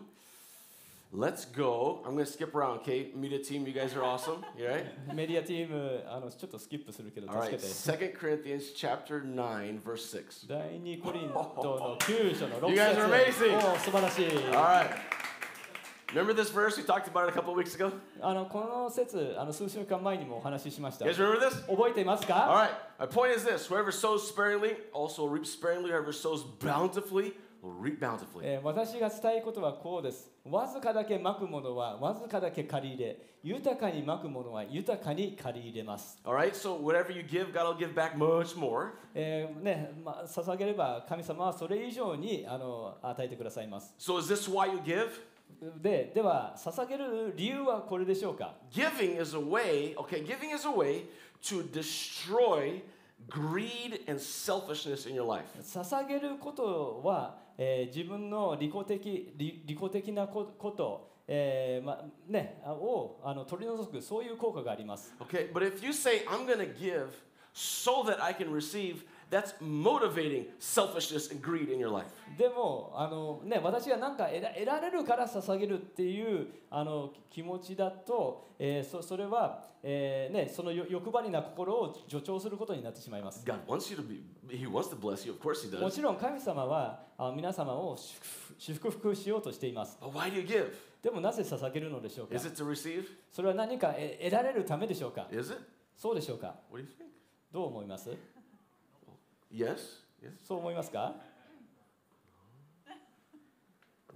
[1.12, 2.02] Let's go.
[2.06, 3.10] I'm going to skip around, okay?
[3.16, 4.44] Media team, you guys are awesome.
[4.56, 4.84] You right?
[5.12, 7.66] メディアチームあのちょっとスキップするけど All 助 right, けて。
[7.66, 10.48] Second Corinthians chapter 9, verse 6.
[10.48, 13.32] 第2コリントの9章の6 You guys are amazing.
[13.32, 14.90] 節おー素晴らしい All right.
[16.12, 16.76] Remember this verse?
[16.76, 17.92] We talked about it a couple of weeks ago.
[18.20, 21.66] あのこの説あの数週間前にもお話ししました You guys remember this?
[21.66, 23.06] 覚えています All か right.
[23.06, 25.90] My point is this whoever sows sparingly also reaps sparingly.
[25.90, 28.40] Whoever sows bountifully will reap bountifully.
[28.42, 38.88] えー私が伝えることはこうですわずかだけまくものはわずかだけ借り入れ豊かにまくものは豊かに借り入れます、 All right, so whatever you give, God will give back much more.
[39.14, 45.08] えーねまあ、捧げれば神様はそれ以上にあの与えてくださいます So is this why you give?
[45.81, 51.05] ででは捧げる理由はこれでしょうか Giving is a way, okay, giving is a way
[51.43, 52.81] to destroy
[53.29, 55.45] greed and selfishness in your life.
[55.61, 65.13] 捧げることは、えー自分の利己的利利己的なここと、えーまね、あをあの取り除くそういう効果があります。
[65.19, 67.07] Okay, but if you say, I'm going to give
[67.53, 72.05] so that I can receive, That's motivating selfishness and greed in your life.
[72.37, 83.43] でも、あのね、私は何か得ら,れるから捧げるっていうあの気持ちだと、えー、そ,それは、えーね、その欲張りな心を助長することになってしまいます。
[85.79, 89.97] もちろん神様はあ皆様を祝福,祝福しようとしています。
[90.01, 90.71] But why do you give?
[91.01, 93.05] でもなぜ捧げるのでしょうか？Is it to receive?
[93.31, 95.61] それは何か得,得られるためでしょうか？Is it?
[95.95, 96.55] そうでしょうか？
[97.51, 98.09] どう思います？
[99.54, 99.76] Yes?
[100.22, 100.32] Yes?
[100.46, 101.14] そう思いますか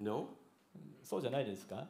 [0.00, 0.28] No?
[1.02, 1.86] そうじゃないですか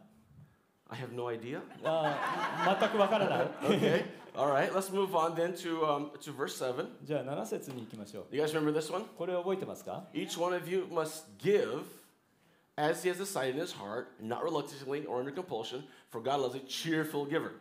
[0.90, 1.60] I have no idea.
[1.82, 3.46] あー全くわからない。
[3.62, 4.04] Okay.
[4.36, 4.70] All right.
[4.72, 6.86] Let's move on then to, um, to verse 7.
[7.04, 8.36] じゃあ7節に行きましょう。
[8.36, 9.04] You guys remember this one?
[9.16, 11.84] これ覚えてますか Each one of you must give
[12.76, 16.55] as he has decided in his heart, not reluctantly or under compulsion, For God loves
[16.55, 17.51] a cheerful giver.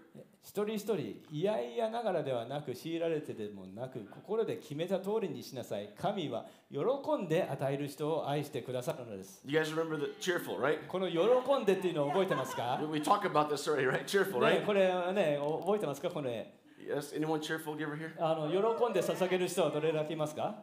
[0.42, 0.96] 一人一人、
[1.30, 5.90] いやいやながらではなく、強いられてでもなく、心で決めた通りにしなさい。
[5.98, 6.78] 神は喜
[7.22, 9.42] んで与える人を愛してくださるのです。
[9.44, 10.86] You guys remember the cheerful, right?
[10.86, 11.18] この喜
[11.62, 14.04] んでっていうのを覚えてますか、We talked about this already, right?
[14.06, 14.64] Cheerful, ね、right?
[14.64, 16.54] これね、お覚えてますかこれ。
[16.80, 17.14] Yes.
[17.14, 18.12] Anyone cheerful giver here?
[18.18, 20.54] あの喜んで捧げる人はどれだけいますか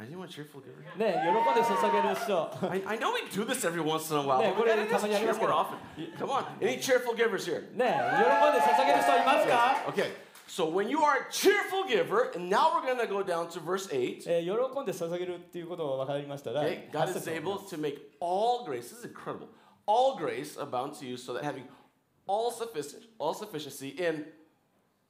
[0.00, 0.82] Anyone cheerful giver?
[0.96, 2.50] ね、喜んで捧げる人。
[2.70, 4.40] I, I know we do this every once in a while.
[4.40, 5.52] Yeah, but we gotta これたまにあり cheer ますけど。
[5.52, 5.78] more often.
[6.18, 6.44] Come on.
[6.60, 7.62] Any cheerful givers here?
[7.74, 10.10] ね、喜んで捧げる人いますか Okay.
[10.46, 13.60] So when you are a cheerful giver, and now we're going to go down to
[13.60, 14.22] verse 8.
[14.26, 19.48] えー喜んで捧げるっていうことが分かりましたら、Okay, 8 God 節 is を読み able ます to make all grace, this is incredible,
[19.86, 21.64] all grace abound to you so that having
[22.28, 24.24] all, sufficient, all sufficiency in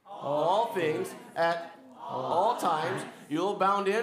[0.06, 4.02] all things at all times, you'll abound in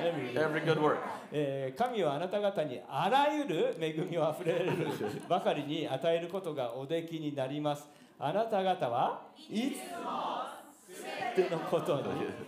[0.00, 0.98] every good work.
[1.32, 4.72] えー神はあなた方にあらゆる恵みをあふれる
[5.28, 7.86] ばかりに与えることがおできになります。
[8.18, 10.58] あなた方はいつも
[10.90, 11.04] す
[11.36, 12.02] べてのことに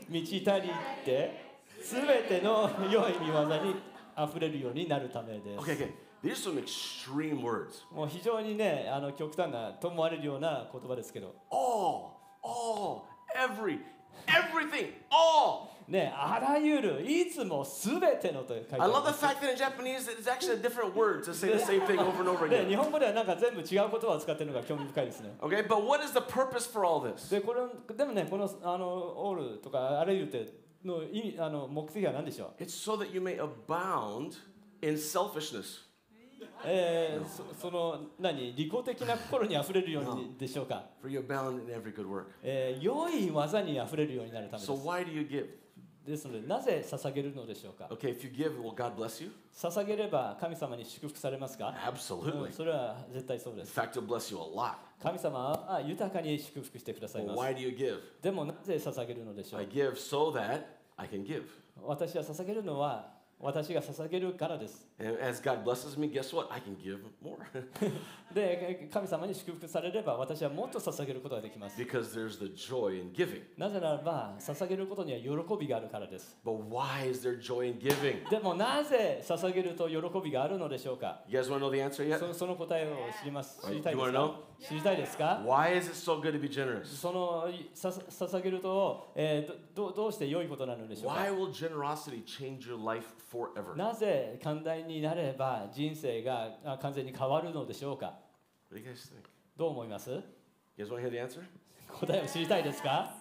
[0.09, 0.71] 満ち足り
[1.05, 1.51] て
[1.83, 3.77] すべての良い見業に
[4.17, 5.65] あふれるようになるためです。
[5.65, 5.93] Okay, okay.
[6.23, 7.85] These are some extreme words.
[7.95, 12.11] もう非常にねあの極端なと思われるような言葉ですけど、All,
[12.43, 13.03] all,
[13.35, 13.79] every,
[14.28, 15.74] everything, all.
[15.88, 19.24] ねあらゆるいつもすべてのと書いてあ I り love ま the す。
[19.24, 22.22] fact that in Japanese it's actually a different word to say the same thing over
[22.22, 22.70] and over で again.
[22.70, 25.36] 日本語ではなんか全部違う言葉を使ってるのが興味深いですね。
[25.42, 27.30] Okay, but what is the purpose for all this?
[27.30, 30.52] でこれでもねこのあのオールとかあらゆるって
[30.84, 34.38] の意味あの目的は何でしょう、 It's so that you may abound
[34.82, 35.82] in selfishness.
[36.65, 42.25] えー、そ,の何利己的な心にあふれるようにでしょうか、 no.
[42.43, 44.71] え、良い技にあふれるようになるためです。
[46.07, 48.19] ですので、なぜ捧げるのでしょうか？Okay,
[49.53, 52.53] 捧げれば神様に祝福されますか？Absolutely.
[52.53, 53.75] それは絶対そうです。
[55.03, 57.37] 神様は豊かに祝福してくださいます。
[58.23, 59.61] でも、なぜ捧げるのでしょう？
[59.61, 59.67] か、
[61.83, 64.87] 私は捧げるのは私が捧げるからです。
[68.35, 71.81] で、神様に祝福されれば、私はもっと捧げることができます。
[73.57, 76.37] なぜならば、捧げることには喜びがあるからです。
[78.31, 81.23] でも、なぜ捧げると喜びがあるのでしょうか？
[82.19, 83.61] そ,の答えを知ります。
[84.61, 86.85] 知りたいですか Why is it so good to be generous?
[86.85, 93.75] そのさ捧げると、えーどどどうして良いことなのでしょうか Why will generosity change your life forever?
[93.77, 98.19] なぜ寛大になれば人生があ完全に変わるのでしょうか
[98.71, 99.29] What do you guys think?
[99.57, 100.11] どう思います
[100.77, 101.43] You guys want to hear the answer?
[101.89, 103.15] 答えを知りたいですか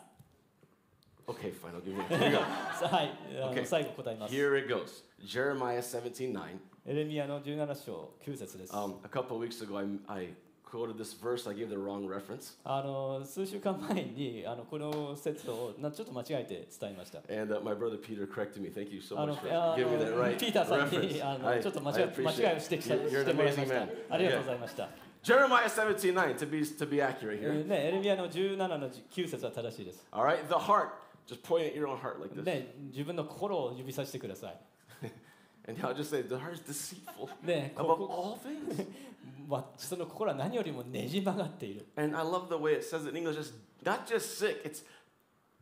[1.28, 2.02] Okay, fine, I'll give you.
[2.10, 2.40] Here you go.
[2.80, 3.14] さはい、
[3.54, 3.64] Okay.
[3.66, 5.04] 最後答えます Here it goes.
[5.24, 6.58] Jeremiah 17 9.
[6.88, 10.34] エレミアの17章9節です Um, a couple of weeks ago, I, I
[10.70, 12.54] quoted this verse, I gave the wrong reference.
[12.64, 17.20] あの数週間前にあのこの説をなちょっと間違えて伝えました。
[17.30, 18.70] And、uh, my brother Peter corrected me.
[18.70, 20.40] Thank you so much for giving me that right.
[20.40, 20.72] reference.
[20.72, 23.12] And I appreciate that.
[23.12, 23.90] You're the amazing man.
[25.22, 27.66] Jeremiah 17:9 to be to be accurate here.
[27.66, 30.06] ね、エレミアの17の9節は正しいです。
[30.12, 30.90] All right, the heart.
[31.28, 32.44] Just point at your own heart like this.
[32.44, 34.58] ね、自分の心を指さしてください。
[35.68, 37.30] And I'll just say, the heart is deceitful
[37.76, 38.86] above all things.
[39.48, 41.88] わその心は何よりもねじ曲がっている。
[41.96, 43.38] And I love the way it says it in English.
[43.40, 44.84] It's not just sick, it's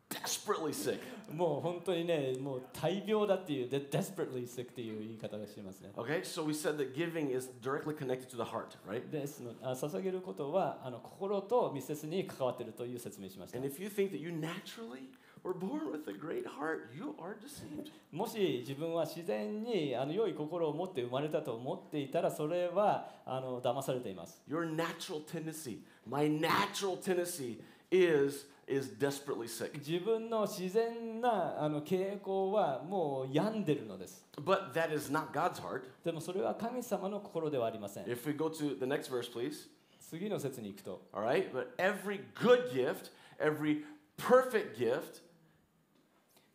[0.08, 1.00] desperately sick.
[1.32, 5.90] もう本当にね、もう大病だっていう、で desperately sick っていう言い方がしてますね。
[5.94, 9.08] Okay, so we said that giving is directly connected to the heart, right?
[9.10, 13.58] ですのあ捧げることはあの心と密接に関わっているという説明しました。
[13.58, 15.10] And if you think that you naturally
[15.42, 17.90] were born with a great heart, you are deceived.
[18.12, 24.42] もし自分は自然にあの良い心を持って生まれたと思っていたらそれはあの騙されています。
[24.48, 27.58] Your natural tendency, my natural tendency
[27.90, 29.72] is is desperately sick.
[29.78, 34.24] 自分の自然なあの傾向はもう病んでるのです。
[34.36, 35.82] But that is not God's heart.
[36.04, 38.04] でもそれは神様の心ではありません。
[38.04, 39.68] If we go to the next verse, please.
[40.00, 41.52] 次の説に行くと、All right?
[41.52, 43.84] But every good gift, every
[44.16, 45.27] perfect gift え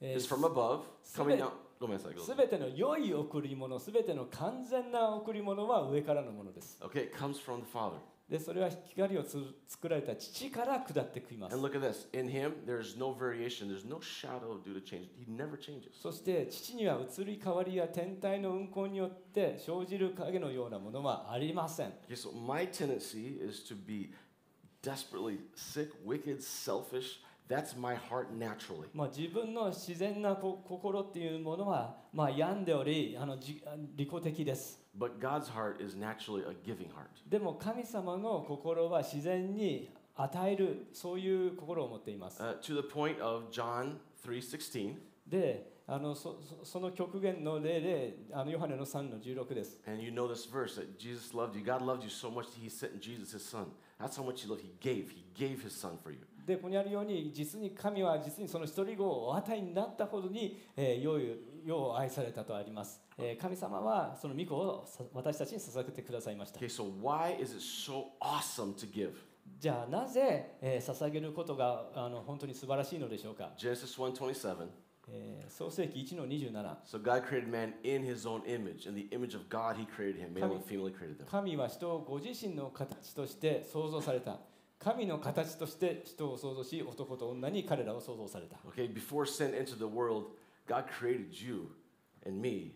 [0.03, 0.81] is from above,
[1.15, 1.51] coming down.
[1.79, 2.35] Go ahead, go す ahead.
[2.35, 6.77] べての良い贈り物、すべての完全な贈り物は上からのものです。
[6.81, 7.93] Okay, it comes from the Father.
[8.29, 11.67] で、それは光をつ作られた父から下ってきます And。
[11.67, 12.07] look at this.
[12.17, 13.67] In him, there's no variation.
[13.67, 15.09] There's no shadow due to change.
[15.19, 15.91] He never changes.
[16.01, 21.93] そして父には移り変わりや天体の運行によって生じる影のようなものはありません。
[22.09, 24.13] Okay, so my tendency is to be
[24.81, 27.19] desperately sick, wicked, selfish.
[27.52, 28.88] That's my heart naturally.
[28.92, 33.62] まあ、自分の自然なこ心っていうものは、まあ、病んでおりあのじ
[33.96, 34.82] 利己的です。
[34.98, 37.08] But God's heart is naturally a giving heart.
[37.26, 42.42] でも神様の心は自然に与えるそういう心を持っています。
[42.42, 44.96] Uh, to the point of John 3:16,
[45.26, 49.80] であのそそその極限の例であのヨハネの3の16です。
[49.86, 51.64] and you know this verse that Jesus loved you.
[51.64, 53.68] God loved you so much that He sent Jesus His Son.
[53.98, 54.60] That's how much He loved.
[54.60, 55.10] He gave.
[55.10, 56.18] He gave His Son for you.
[56.45, 61.19] でここにあるように実に神は実にその一人子をお与えになったほどに、えー、世を
[61.65, 69.13] 世を愛されたとあります、えー神様はその御子をさ私たちに捧げてくださいました Okay, so why is it so awesome to give?
[69.59, 74.67] じゃあなぜ、えー捧げることがあの本当に素晴らしいのでしょうか、Genesis 1:27.
[75.09, 78.87] えー創世紀1の27 So God created man in His own image.
[78.87, 80.33] In the image of God, He created him.
[80.33, 81.25] Male and female, He created them.
[81.29, 84.39] 神は人をご自身の形として創造された
[84.83, 90.25] 神の形として人を創造し男と女に彼らを創造された Okay, before sin entered the world,
[90.67, 91.69] God created you
[92.25, 92.73] and me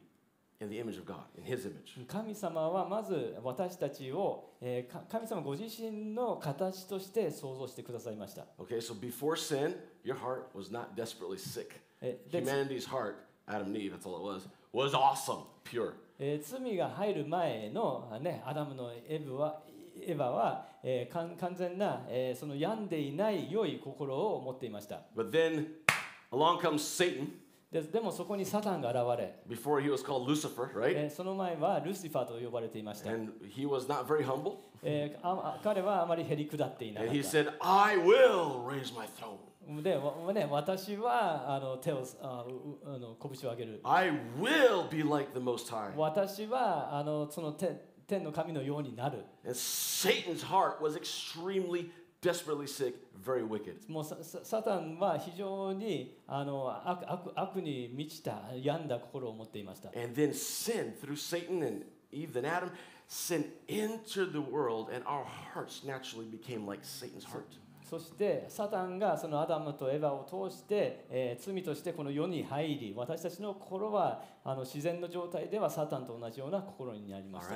[0.59, 2.05] in the image of God, in His image.
[2.07, 8.45] 神様はまず私たちを、えーか神様ご自身の形として創造してくださいました。
[8.57, 11.81] Okay, so before sin, your heart was not desperately sick.
[12.31, 13.15] Humanity's heart,
[13.47, 15.93] Adam and Eve, that's all it was, was awesome, pure.
[16.19, 19.61] えー罪が入る前の、あね、アダムのエブは
[20.11, 25.01] エヴァは、えー完完全な、えーその病んでいない良い心を持っていました。
[25.15, 25.67] But then
[26.31, 27.27] along comes Satan.
[27.71, 30.93] ででもそこにサタンが現れ、Before he was called Lucifer, right?
[30.95, 33.11] えーその前はルシファーと呼ばれていました。
[33.11, 34.57] And he was not very humble.
[35.63, 37.51] 彼はあまりへり下っていなか And っ he た。
[37.51, 39.37] said, I will raise my throne.
[39.83, 43.81] で、わね、私はあの手をあうあの拳を上げる。
[43.83, 45.93] I will be like the Most High.
[45.97, 47.77] 私はあのその天
[48.07, 49.25] 天の神のようになる。
[49.43, 51.89] And Satan's heart was extremely,
[52.21, 53.89] desperately sick, very wicked.
[53.91, 59.89] もうサタンは非常にあの悪悪悪に満ちた病んだ心を持っていました。
[59.89, 62.71] And then sin, through Satan and Eve, then Adam,
[63.09, 67.57] sin entered the world, and our hearts naturally became like Satan's heart.
[67.89, 77.49] そしてサタンがそのアダムとエヴァを通して、えー罪としてこの世に入り私たちの心はあの自然の状態ではサタンと同じような心になります。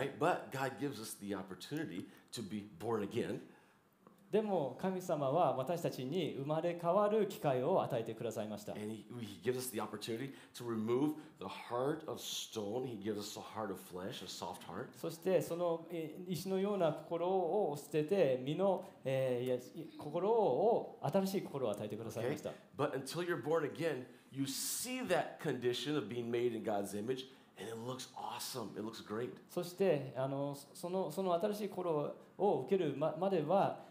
[4.32, 8.72] でも神様は私たちに生まれ変わる機会を与えてくださいました。
[8.74, 12.86] And he, he gives us the opportunity to remove the heart of stone.
[12.88, 14.88] He gives us a heart of flesh, a soft heart.
[14.96, 22.52] そしてそのえー石のような心を捨てて身の、えー心を新しい心を与えてくださいました。
[22.78, 27.26] But until you're born again, you see that condition of being made in God's image,
[27.60, 28.70] and it looks awesome.
[28.78, 29.32] It looks great.
[29.50, 33.91] そしてあのそのその新しい心を受けるままでは、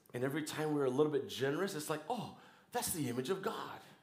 [0.14, 2.34] And every time we're a little bit generous, it's like, oh,
[2.72, 3.52] that's the image of God.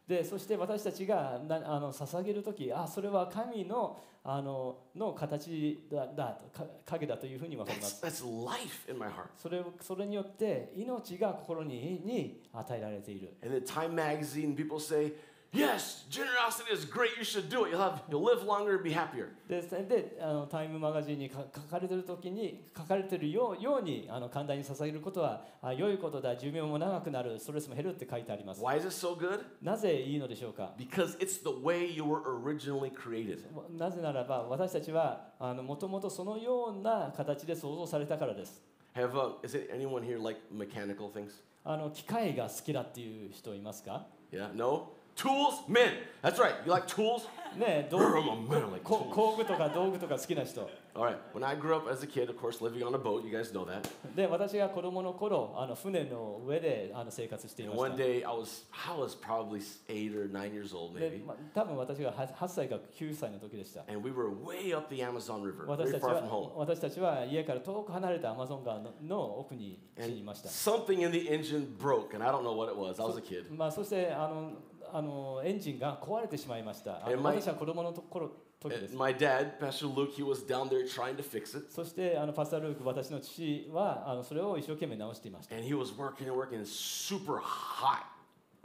[0.07, 9.27] でそして私たちがなあの捧げる時あそれは神のあのの形だだとか影だというふうに分かりま That's, す that's life in my heart.
[9.37, 15.13] それをそれによって命が心にに与えられている And then Time Magazine, people say,
[15.52, 17.16] yes, generosity is great.
[17.16, 17.70] You should do it.
[17.70, 19.28] You'll have you'll live longer and be happier.
[19.48, 29.40] でであのタイムマガジンにか書かれている時に書かれているようようにあの神田に捧げることはあ良いことだ寿命も長くなるストレスも減るって書いてあります Why is it so good?
[29.62, 33.40] なぜいいのでしょうか Because it's the way you were originally created.
[33.76, 35.28] なぜならば私たちは
[35.64, 38.62] もともとそのような形で創造されたからです
[38.94, 41.42] Have uh, is it anyone here like mechanical things?
[41.64, 44.92] あの機械が好きだっていう人いますか Yeah, no.
[45.17, 45.93] Tools, men.
[46.23, 46.55] That's right.
[46.65, 47.27] You like tools?
[47.55, 48.67] ねえ道 I'm 具 a man.
[48.67, 49.13] I like こ tools.
[49.13, 51.17] 工具とか道具とか好きな人 All right.
[51.33, 53.51] When I grew up as a kid, of course, living on a boat, you guys
[53.51, 53.87] know that.
[54.15, 60.75] で私が子供の頃あの船の上であの生活してい And まし one た day, I was I was probably eight or nine years
[60.75, 61.25] old, で maybe.
[61.25, 66.13] ま多分私が 8, 8歳か9歳の時でした And we were way up the Amazon River, 私 very たち far
[66.15, 66.57] は from home.
[66.57, 72.99] 私たちは家から遠く離れたアマゾン川のの奥に地にい And ました something in the engine broke, and I don't know what it was.
[72.99, 73.45] I was a kid.
[73.55, 74.53] まあ、そしてあの
[74.92, 78.30] あのエンジンが壊れてしまいましたあの my- 私は子供のと頃
[78.60, 81.70] 時です my dad, Pastor Luke, he was down there trying to fix it.
[81.72, 88.02] そしてあのパスタルーク私の父はあのそれを一生懸命直していました And he was working and working in super hot,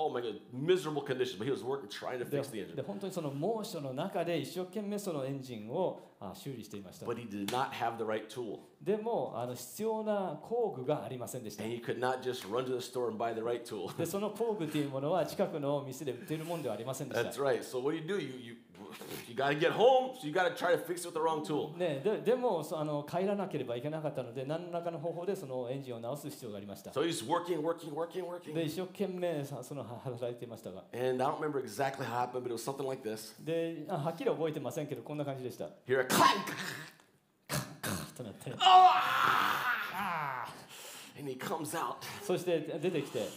[0.05, 1.37] oh my god, miserable condition.
[1.39, 2.75] But he was working, trying to で fix the engine.
[2.75, 8.59] で本当にその猛暑の中で一生懸命そのエンジンをあ修理していました But he did not have the right tool.
[8.81, 13.95] でもあの必要な工具がありませんでした And he could not just run to the store and buy the right tool.
[13.97, 17.59] でその工具というものは近くの店で売っているものではありませんでし That's た right.
[17.63, 18.19] So what do you do?
[18.19, 18.55] You you
[19.29, 21.21] you got to get home, so you got to try to fix it with the
[21.21, 21.77] wrong tool.
[21.77, 28.53] ね、ででもそあの帰らなければいけなかったので何らかの方法でそのエンジンを直す必要がありました So he's working, working, working, working.
[28.53, 33.33] で一生懸命さその働いていましたが And I don't remember exactly how it happened, but it was something like this.
[33.43, 36.53] であはっきり覚えてませんけどこんな感じでした Here a clank,
[38.15, 38.51] となって
[41.19, 41.95] and he comes out.
[42.21, 43.27] そして出てきて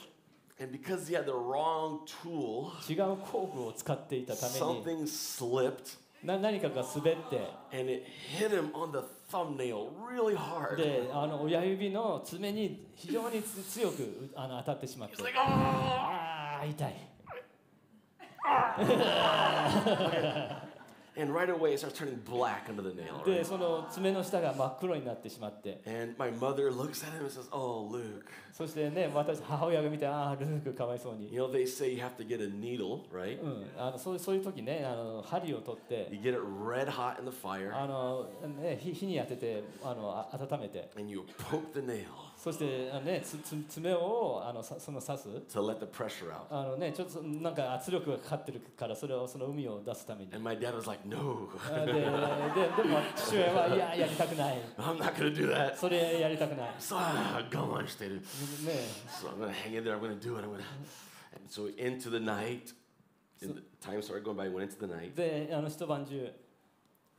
[2.88, 4.58] 違う工具を使っていたために
[6.22, 7.50] 何かが滑って、
[11.12, 15.16] あの親指の爪に非常に強くあの当たってしまった、
[16.66, 16.94] 痛い。
[21.17, 23.21] And right away it starts turning black under the nail.
[23.25, 23.43] で Right?
[23.43, 28.25] その爪の下が真っ黒になってしまって And my mother looks at him and says, Oh, Luke.
[28.53, 33.41] そしてね私母親が見てああルークかわいそうに You know, they say you have to get a needle, right?
[33.41, 38.29] うん、あのそうそういう時ねあの針を取って You get it red hot in the fire あの、
[38.61, 42.05] ね、火火に当ててあのあ温めて and you poke the nail
[42.46, 46.46] そしてあの、ね、つつ爪をあのさその刺す to let the pressure out.
[46.48, 55.74] あの、ね、ちょっとなんか圧力がかかってるからそれをその海を出すために And my dad was like, No, あでででも父親はいややりたくない I'm not to do that.
[55.74, 58.14] それやりたくない、So, ah, come on, stay there.
[58.14, 58.20] ね、
[59.10, 59.96] So I'm to hang in there.
[59.96, 60.44] I'm to do it.
[60.44, 60.62] I'm to.
[61.34, 62.72] And so into the night,
[63.42, 64.48] and the time started going by.
[64.48, 65.16] Went into the night.
[65.16, 66.32] であの一晩中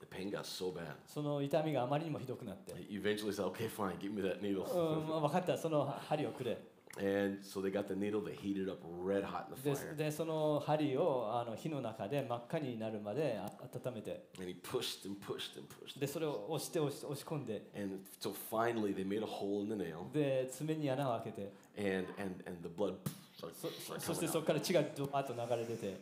[0.10, 0.96] The pain got so bad.
[1.06, 4.64] その痛みがあまりにもひどくなって、eventually said, Okay, fine, give me that needle.
[4.72, 6.58] うん、分かったその針をくれ
[7.00, 8.22] And so they got the needle.
[8.22, 9.96] They heated up red hot in the で fire.
[9.96, 16.00] でその針をあの火の中で真っ赤になるまであ温めて And he pushed and pushed and pushed.
[16.00, 22.68] でそれを押して押し押し込んで And so finally, they made a hole in the nail, で爪に穴を開けて and and and
[22.68, 22.96] the blood
[23.40, 26.00] そしてそ.こから血がドバーッと流れ出て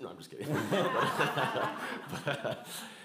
[0.00, 0.46] No, I'm just kidding.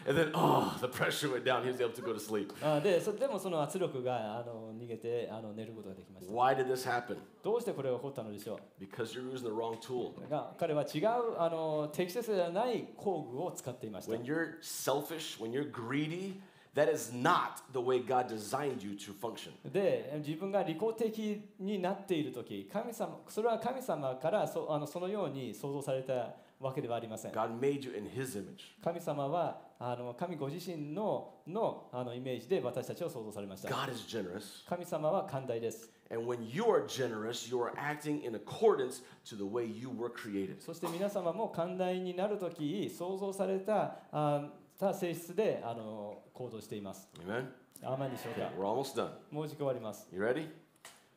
[0.08, 1.64] and then, oh, the pressure went down.
[1.64, 2.54] He was able to go to sleep.
[2.64, 7.18] あでそでもその圧力があの逃げてあの寝ることができました Why did this happen?
[7.44, 10.12] どうしてこれが起こったのでしょ Because you're using the wrong tool.
[10.24, 16.39] うが彼は違うあの適切ではない工具を使っていました When you're selfish, when you're greedy,
[16.74, 19.52] that is not the way God designed you to function.
[19.72, 28.76] で自分が利己的になっている時神様それは神様からそあのそのように創造されたわけではありません God made you in His image.
[28.84, 34.66] 神様はあの神ご自身ののあのイメージで私たちを創造されました God is generous.
[34.70, 39.90] 神様は寛大です And when you are generous, you are acting in accordance to the way you
[39.90, 40.62] were created.
[40.62, 44.50] そして皆様も寛大になるとき創造されたあ
[44.82, 47.08] た性質であの行動しています。
[47.26, 47.46] Amen?
[47.84, 49.12] アーマンでしょう Okay, か we're almost done.
[49.30, 50.08] もう時間終わります。
[50.12, 50.50] You ready?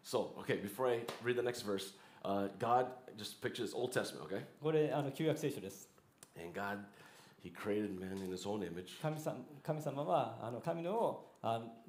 [0.05, 1.95] So, okay, before I read the next verse,
[2.25, 2.87] uh, God,
[3.17, 4.43] just picture this Old Testament, okay?
[4.63, 5.89] これあの旧約聖書です。
[6.37, 6.81] And God,
[7.43, 9.01] He created man in His own image.
[9.01, 11.34] 神様神様はあの神のあ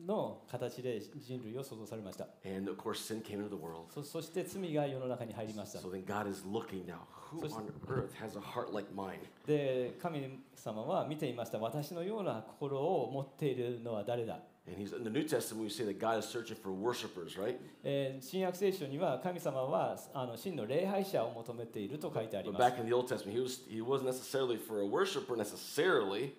[0.05, 2.27] の形で人類を創造されました。
[2.45, 3.85] And of course, sin came into the world.
[3.93, 5.79] そそして罪が世の中に入りました。
[5.79, 6.99] So then God is looking now
[7.31, 9.19] who on earth has a heart like mine?
[9.47, 11.59] で神様は見ていました。
[11.59, 17.55] 私のような心を持っているのは誰だ And He's in the New Testament, we say that God is searching for worshipers, right?
[17.83, 22.75] えー新約聖書には神様はあの真の礼拝者を求めていると書いてあり But ます。
[22.75, 26.33] back in the Old Testament, He, was, he wasn't necessarily for a worshiper necessarily,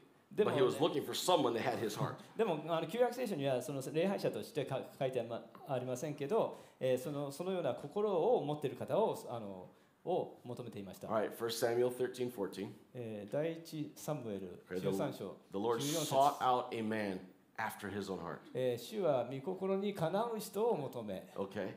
[0.44, 2.14] but He was Demo- looking for someone that had His heart.
[2.36, 5.20] でもあの旧約聖書にはその礼拝者としてか書いて
[5.68, 9.68] ありませんけど、えーそのそのような心を持っている方をあの
[10.04, 11.08] を求めていました。
[11.08, 12.68] Right, 1 Samuel 13, 14.
[12.94, 17.18] えー第一サムエル Okay, the, 13章 the Lord 14節 sought out a man
[17.58, 18.38] after his own heart.
[18.54, 21.72] えー主は御心にかなう人を求め Okay?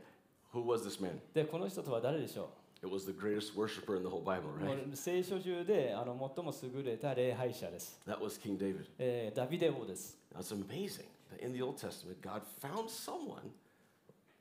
[0.53, 1.19] Who was this man?
[1.33, 2.49] でこの人とは誰でしょ
[2.81, 4.89] It was the greatest worshiper in the whole Bible, right?
[4.91, 8.85] う聖書中であの最も優れた礼拝者です、That was King David.
[8.97, 11.03] えーダビデ王です、it's amazing
[11.45, 13.51] in the Old Testament, God found someone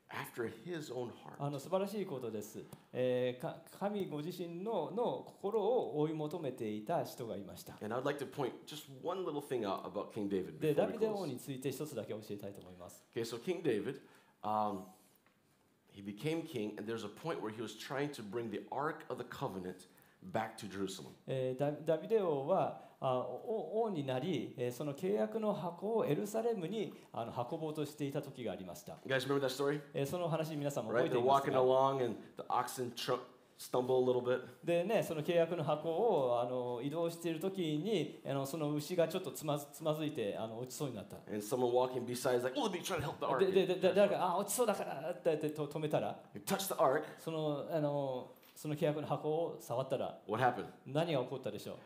[0.09, 1.49] after his own あ heart.
[1.51, 2.59] の素晴らしいことです、
[2.93, 10.75] えーか神ご自身のの心を追い求めていた人がいました And I'd like to point just one little thing out about King David で before
[10.77, 11.27] ダ we ビデ王 close.
[11.27, 13.99] について一つだけ教えたいと思います Okay, so King David,
[14.43, 14.79] um,
[15.99, 19.03] He became king, and there's a point where he was trying to bring the Ark
[19.09, 19.87] of the Covenant
[20.31, 21.13] back to Jerusalem.
[21.85, 28.97] ダビデ王は王になり、その契約の箱をエルサレムに運ぼうとしていた時がありました。
[29.05, 29.81] You guys remember that story?
[29.93, 32.93] Right, they're walking along and the oxen
[33.59, 34.39] stumble a little bit.
[34.63, 43.39] でねその契約の箱をあの移動している時にあのその牛がちょっとつまずつまずいてあの落ちそうになった And someone walking beside is like, oh, me try to help the ark.
[43.39, 47.03] でででで誰かあ落ちそうだからって言ってと止めたら He touched the ark.
[47.19, 50.65] そのあのその契約の箱を触ったら What happened?
[50.87, 51.77] 何が起こったでしょ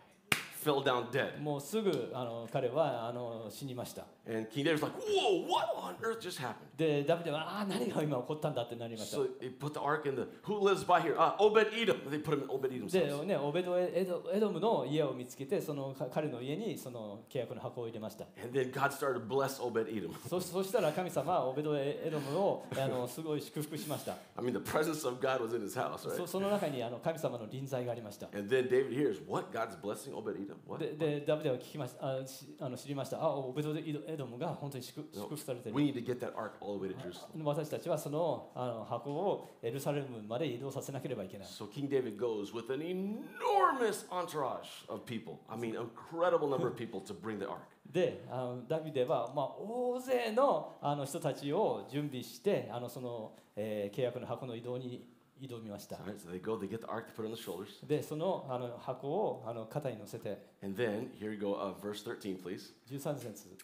[0.64, 1.38] Fell down dead.
[1.38, 6.54] うもうすぐあの彼はあの死にました And King David's like, whoa, what on earth just happened?
[6.78, 11.16] でダビデはああ何が今起こったんだってなりました So he put the ark in the, who lives by here?
[11.18, 11.98] Uh, Obed Edom.
[12.10, 13.26] They put him in Obed Edom's で house.
[13.26, 20.14] ね、オベドエドエドムの家を見つけてそのか彼の家にその契約の箱を入れました And then God started to bless Obed Edom.
[20.30, 26.28] そそしたら神様はオベドエドムをあのすごい祝福しました I mean, the presence of God was in his house, そ right?
[26.28, 29.52] その中にあの神様の臨在がありました And then David hears, what?
[29.52, 30.53] God's blessing Obed Edom?
[30.68, 30.80] What?
[30.80, 37.44] ででダビデは聞きましたあしあの知りましたあオベドエドエドムが本当に祝祝福されている We need to get that ark all the way to Jerusalem.
[37.44, 45.40] 私たちはそのあの箱をエルサレムまで移動させなければいけない So King David goes with an enormous entourage of people.
[45.50, 47.58] I mean, incredible number of people to bring the ark.
[47.92, 55.06] であのダビデは、まあ、大勢のあの人たちを準備してあのその、えー契約の箱の移動に
[55.43, 57.87] 挑みました All right, so they go, they get the ark, they put it on the shoulders.
[57.87, 62.73] でそのあの箱をあの肩に乗せて And then, here you go, uh, verse 13, please.
[62.91, 63.57] 13節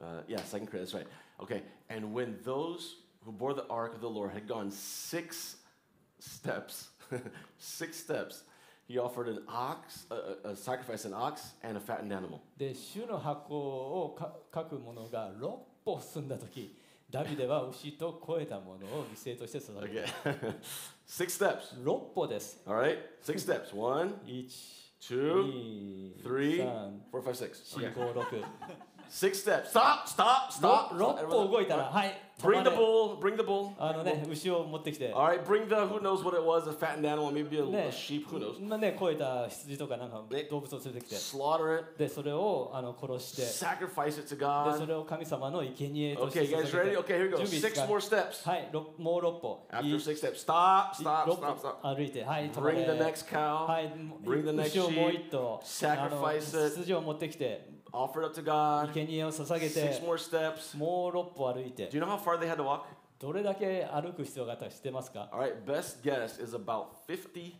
[0.00, 1.06] Uh, yeah, second Corinthians, that's right.
[1.40, 5.58] Okay, and when those who bore the ark of the Lord had gone six
[6.18, 6.88] steps,
[7.58, 8.42] six steps,
[8.88, 12.40] he offered an ox, a, a, a sacrifice an ox and a fattened animal.
[12.58, 15.48] で主の箱をか書く者が6
[15.84, 16.76] 歩進んだ時
[17.09, 20.29] ダビデは牛と肥えたものを犠牲として捧げ Okay, た
[21.07, 21.81] six steps.
[21.83, 23.73] 6歩です All right, six steps.
[23.73, 24.47] One, 1
[24.99, 26.65] two, 2 three, 3
[27.11, 27.75] four, five, six.
[27.75, 27.91] 4
[28.27, 28.43] Okay.
[29.09, 29.69] 5 6 Six steps.
[29.69, 30.89] Stop, stop, stop.
[30.95, 33.71] 6歩動いたらはい止 Bring ま the れ bull, bring the bull.
[33.79, 37.63] あのね牛を持ってきて All right, bring the, who knows what it was, a fattened animal, maybe a,
[37.87, 38.59] a sheep, who knows.
[38.61, 44.85] まあね肥えた羊とかなんかね動物を連れてきて Slaughter it, でそれをあの殺して sacrifice it to でそ God.
[44.87, 46.91] れを神様の生贄として Okay, guys ready?
[46.91, 47.37] て Okay, here we go.
[47.43, 48.47] Six か more steps.
[48.47, 51.95] はいろもう6歩 After い six steps, stop, い stop, 六 stop, 歩 stop.
[51.95, 53.91] 歩いてはい止ま Bring the れ next cow, はい、
[54.23, 56.75] Bring the next 牛をもう一頭 sheep, あの sacrifice it.
[56.75, 58.91] 羊を持ってきて offer it up to God.
[58.93, 60.77] 生贄を捧げ Six て more steps.
[60.77, 62.81] もう6歩歩い Do て you know how far they had to walk?
[63.19, 67.53] どれだけ歩く必要があったか知ってますか All right, best guess is about 57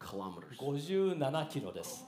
[0.00, 0.56] kilometers.
[0.58, 2.04] 57キロです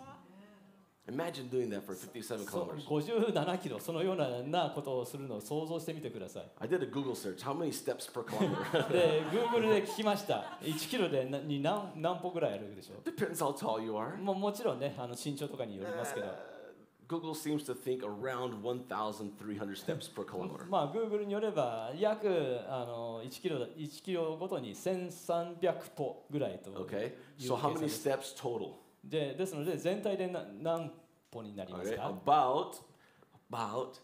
[1.08, 3.32] Imagine doing that for 57そう kilometers.
[3.32, 7.44] 57キロそのようななことをするのを想像してみてください I did a Google search.
[7.44, 8.90] How many steps per kilometer?
[8.90, 14.14] で Google で聞きました1キロでなに何何歩ぐらい歩くでしょ Depends how tall you are.
[14.14, 16.26] うももちろんねあの身長とかによりますけど
[17.07, 20.65] Google seems to think around 1,300 steps per kilometer.
[20.69, 28.71] まあ Google によれば約あの1キロだ1キロごとに1300歩ぐらいと Okay, いう so how 計算 many です steps total?
[29.03, 30.91] でですので全体でな何
[31.31, 32.81] 歩になりま All す right, か about
[33.51, 33.99] about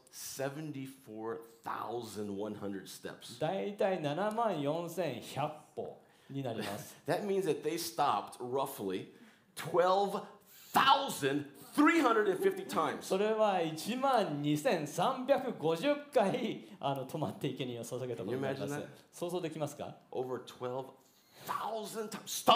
[1.65, 3.39] 74,100 steps.
[3.39, 5.97] 大体7万4100歩
[6.29, 6.95] になります。
[7.07, 9.07] That means that they stopped roughly
[10.72, 13.02] 12,350 times.
[13.02, 18.82] それは1万2350回あの止まって生贄を捧げたことになります。
[19.12, 22.26] 想像できますか Over 12,000 times.
[22.26, 22.54] Stop!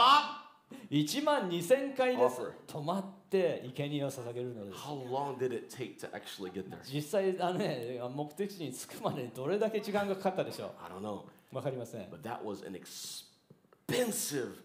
[0.91, 2.41] ?1 万2000回です。
[2.67, 4.79] 止まって生贄を捧げるのです。
[4.79, 6.79] How long did it take to actually get there?
[6.85, 11.23] 実際あの、ね、目的地に着くまでにどれだけ時間がかかったでしょ I don't know.
[11.53, 12.03] うわかりません。
[12.03, 14.57] But that was an expensive,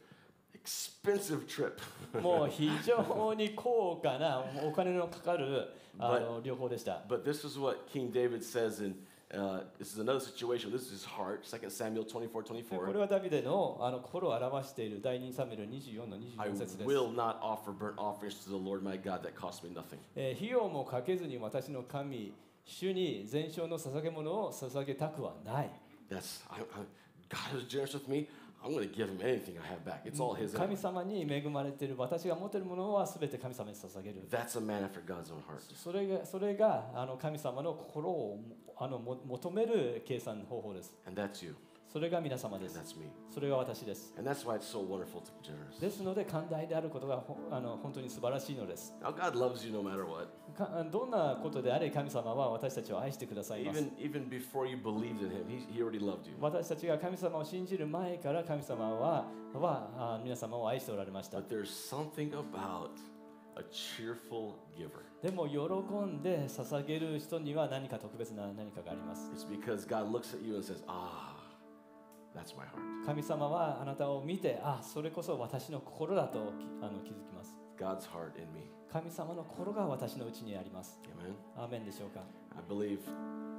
[0.64, 1.80] expensive trip.
[2.22, 7.04] もう非常に高価なお金のかかるあの旅行でした。
[7.08, 8.96] But this is what King David says in
[9.34, 10.72] uh, this is another situation.
[10.72, 11.44] This is his heart.
[11.44, 12.98] 2 Samuel 24, これ 24.
[13.00, 16.90] はダビデのあの心を表している第2サムエル24の I 24節です。
[16.90, 19.98] will not offer burnt offerings to the Lord my God that cost me nothing.
[20.16, 22.34] えー費用もかけずに私の神
[22.66, 25.70] 主に全焼の捧げ物を捧げたくはない
[26.10, 26.66] That's I, I,
[27.30, 28.28] God is generous with me.
[30.60, 34.28] 神様に恵まれてる私が持ってるものはすて神様に捧げる。
[35.76, 38.40] それ,それがあの神様の心を
[38.78, 40.94] あの求める計算方法です。
[41.92, 42.80] それが皆様です。
[43.30, 44.14] それが私です。
[44.16, 44.24] So、
[45.82, 47.22] ですので、寛大であることが
[47.52, 48.96] あの本当に素晴らしいのです。
[49.02, 49.08] You,
[49.74, 49.84] no、
[50.90, 53.82] どんなことであれ、神様は私たちを愛してくださいます。
[53.98, 54.42] Even, even him,
[55.50, 55.84] he, he
[56.40, 61.40] 私たちが神様を信じる前から神様は,はあ皆様を愛しておられました。
[61.40, 61.42] A
[63.70, 65.04] cheerful giver.
[65.22, 65.58] でも喜
[66.06, 69.30] んで捧げる人には何か特別な何かがあります。
[72.36, 73.06] That's my heart.
[73.06, 77.56] 神様はあなたを見て、あ、それこそ私の心だときあの気づきます。
[77.78, 78.70] God's heart in me.
[78.92, 81.00] 神様の心が私のうちにあります。
[81.58, 81.62] Amen.
[81.62, 82.22] アーメンでしょうか
[82.54, 83.00] I believe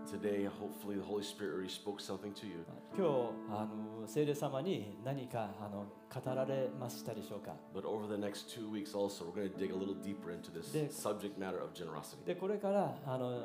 [0.07, 2.65] today, hopefully, the Holy Spirit already spoke something to you.
[2.95, 3.11] 今日
[3.51, 10.51] あの聖霊様に何かあの語られましたでしょうか But over the next two weeks, also, we're going to dig a little deeper into
[10.53, 12.23] this De- subject matter of generosity.
[12.27, 13.41] でこれからあの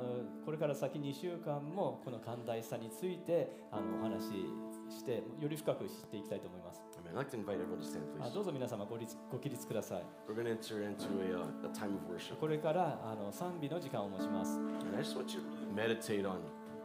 [0.45, 4.29] これから先2週間もこの寛大さについてあのお話し
[4.89, 7.13] してより深く知っていきたいと思います Amen.
[7.13, 8.33] I'd like to invite everyone to stand, あ please.
[8.33, 12.35] どうぞ皆様ご立ご起立ください We're going to enter into a, uh, a time of worship.
[12.37, 16.39] これからあの賛美の時間を持ちます And I just want you to meditate on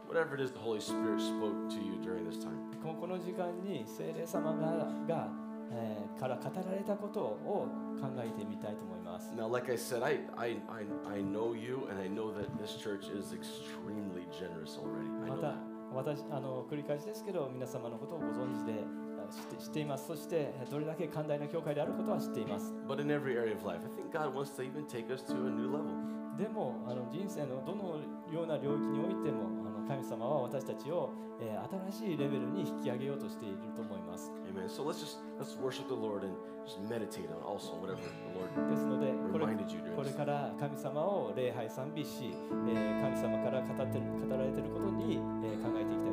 [0.09, 2.53] whatever it is the Holy Spirit spoke to you during this time.
[2.81, 5.29] このこの時間に聖霊様がが、
[5.71, 7.67] えーから語られたことを
[7.99, 12.75] 考えてみたいと思います Now, like I said, I, I, I, I know you, and I know that this
[12.77, 15.09] church is extremely generous already.
[15.25, 15.72] I ま know た that.
[15.95, 18.73] 私あの繰り返しですけど皆様のことをご存知で
[19.19, 20.07] あ知って知っています。
[20.07, 22.73] そしてどれだけ寛大な教会であることは知っています。
[22.87, 25.51] But in every area of life, I think God wants to even take us to a
[25.51, 26.13] new level.
[26.37, 27.99] でもあの人生のどの
[28.31, 34.02] ような領域においてもあの神様は私たちを、えー新しいレベルに引き上げようとしていると思います
[34.49, 34.69] Amen.
[34.69, 36.33] So let's just let's worship the Lord and
[36.65, 40.17] just meditate on also whatever the Lord ですのでこれ reminded you こ during れ this.
[40.17, 42.33] から神様を礼拝賛美し、
[42.69, 46.12] えー神様から語ってる語られていることに、えー考えていきたい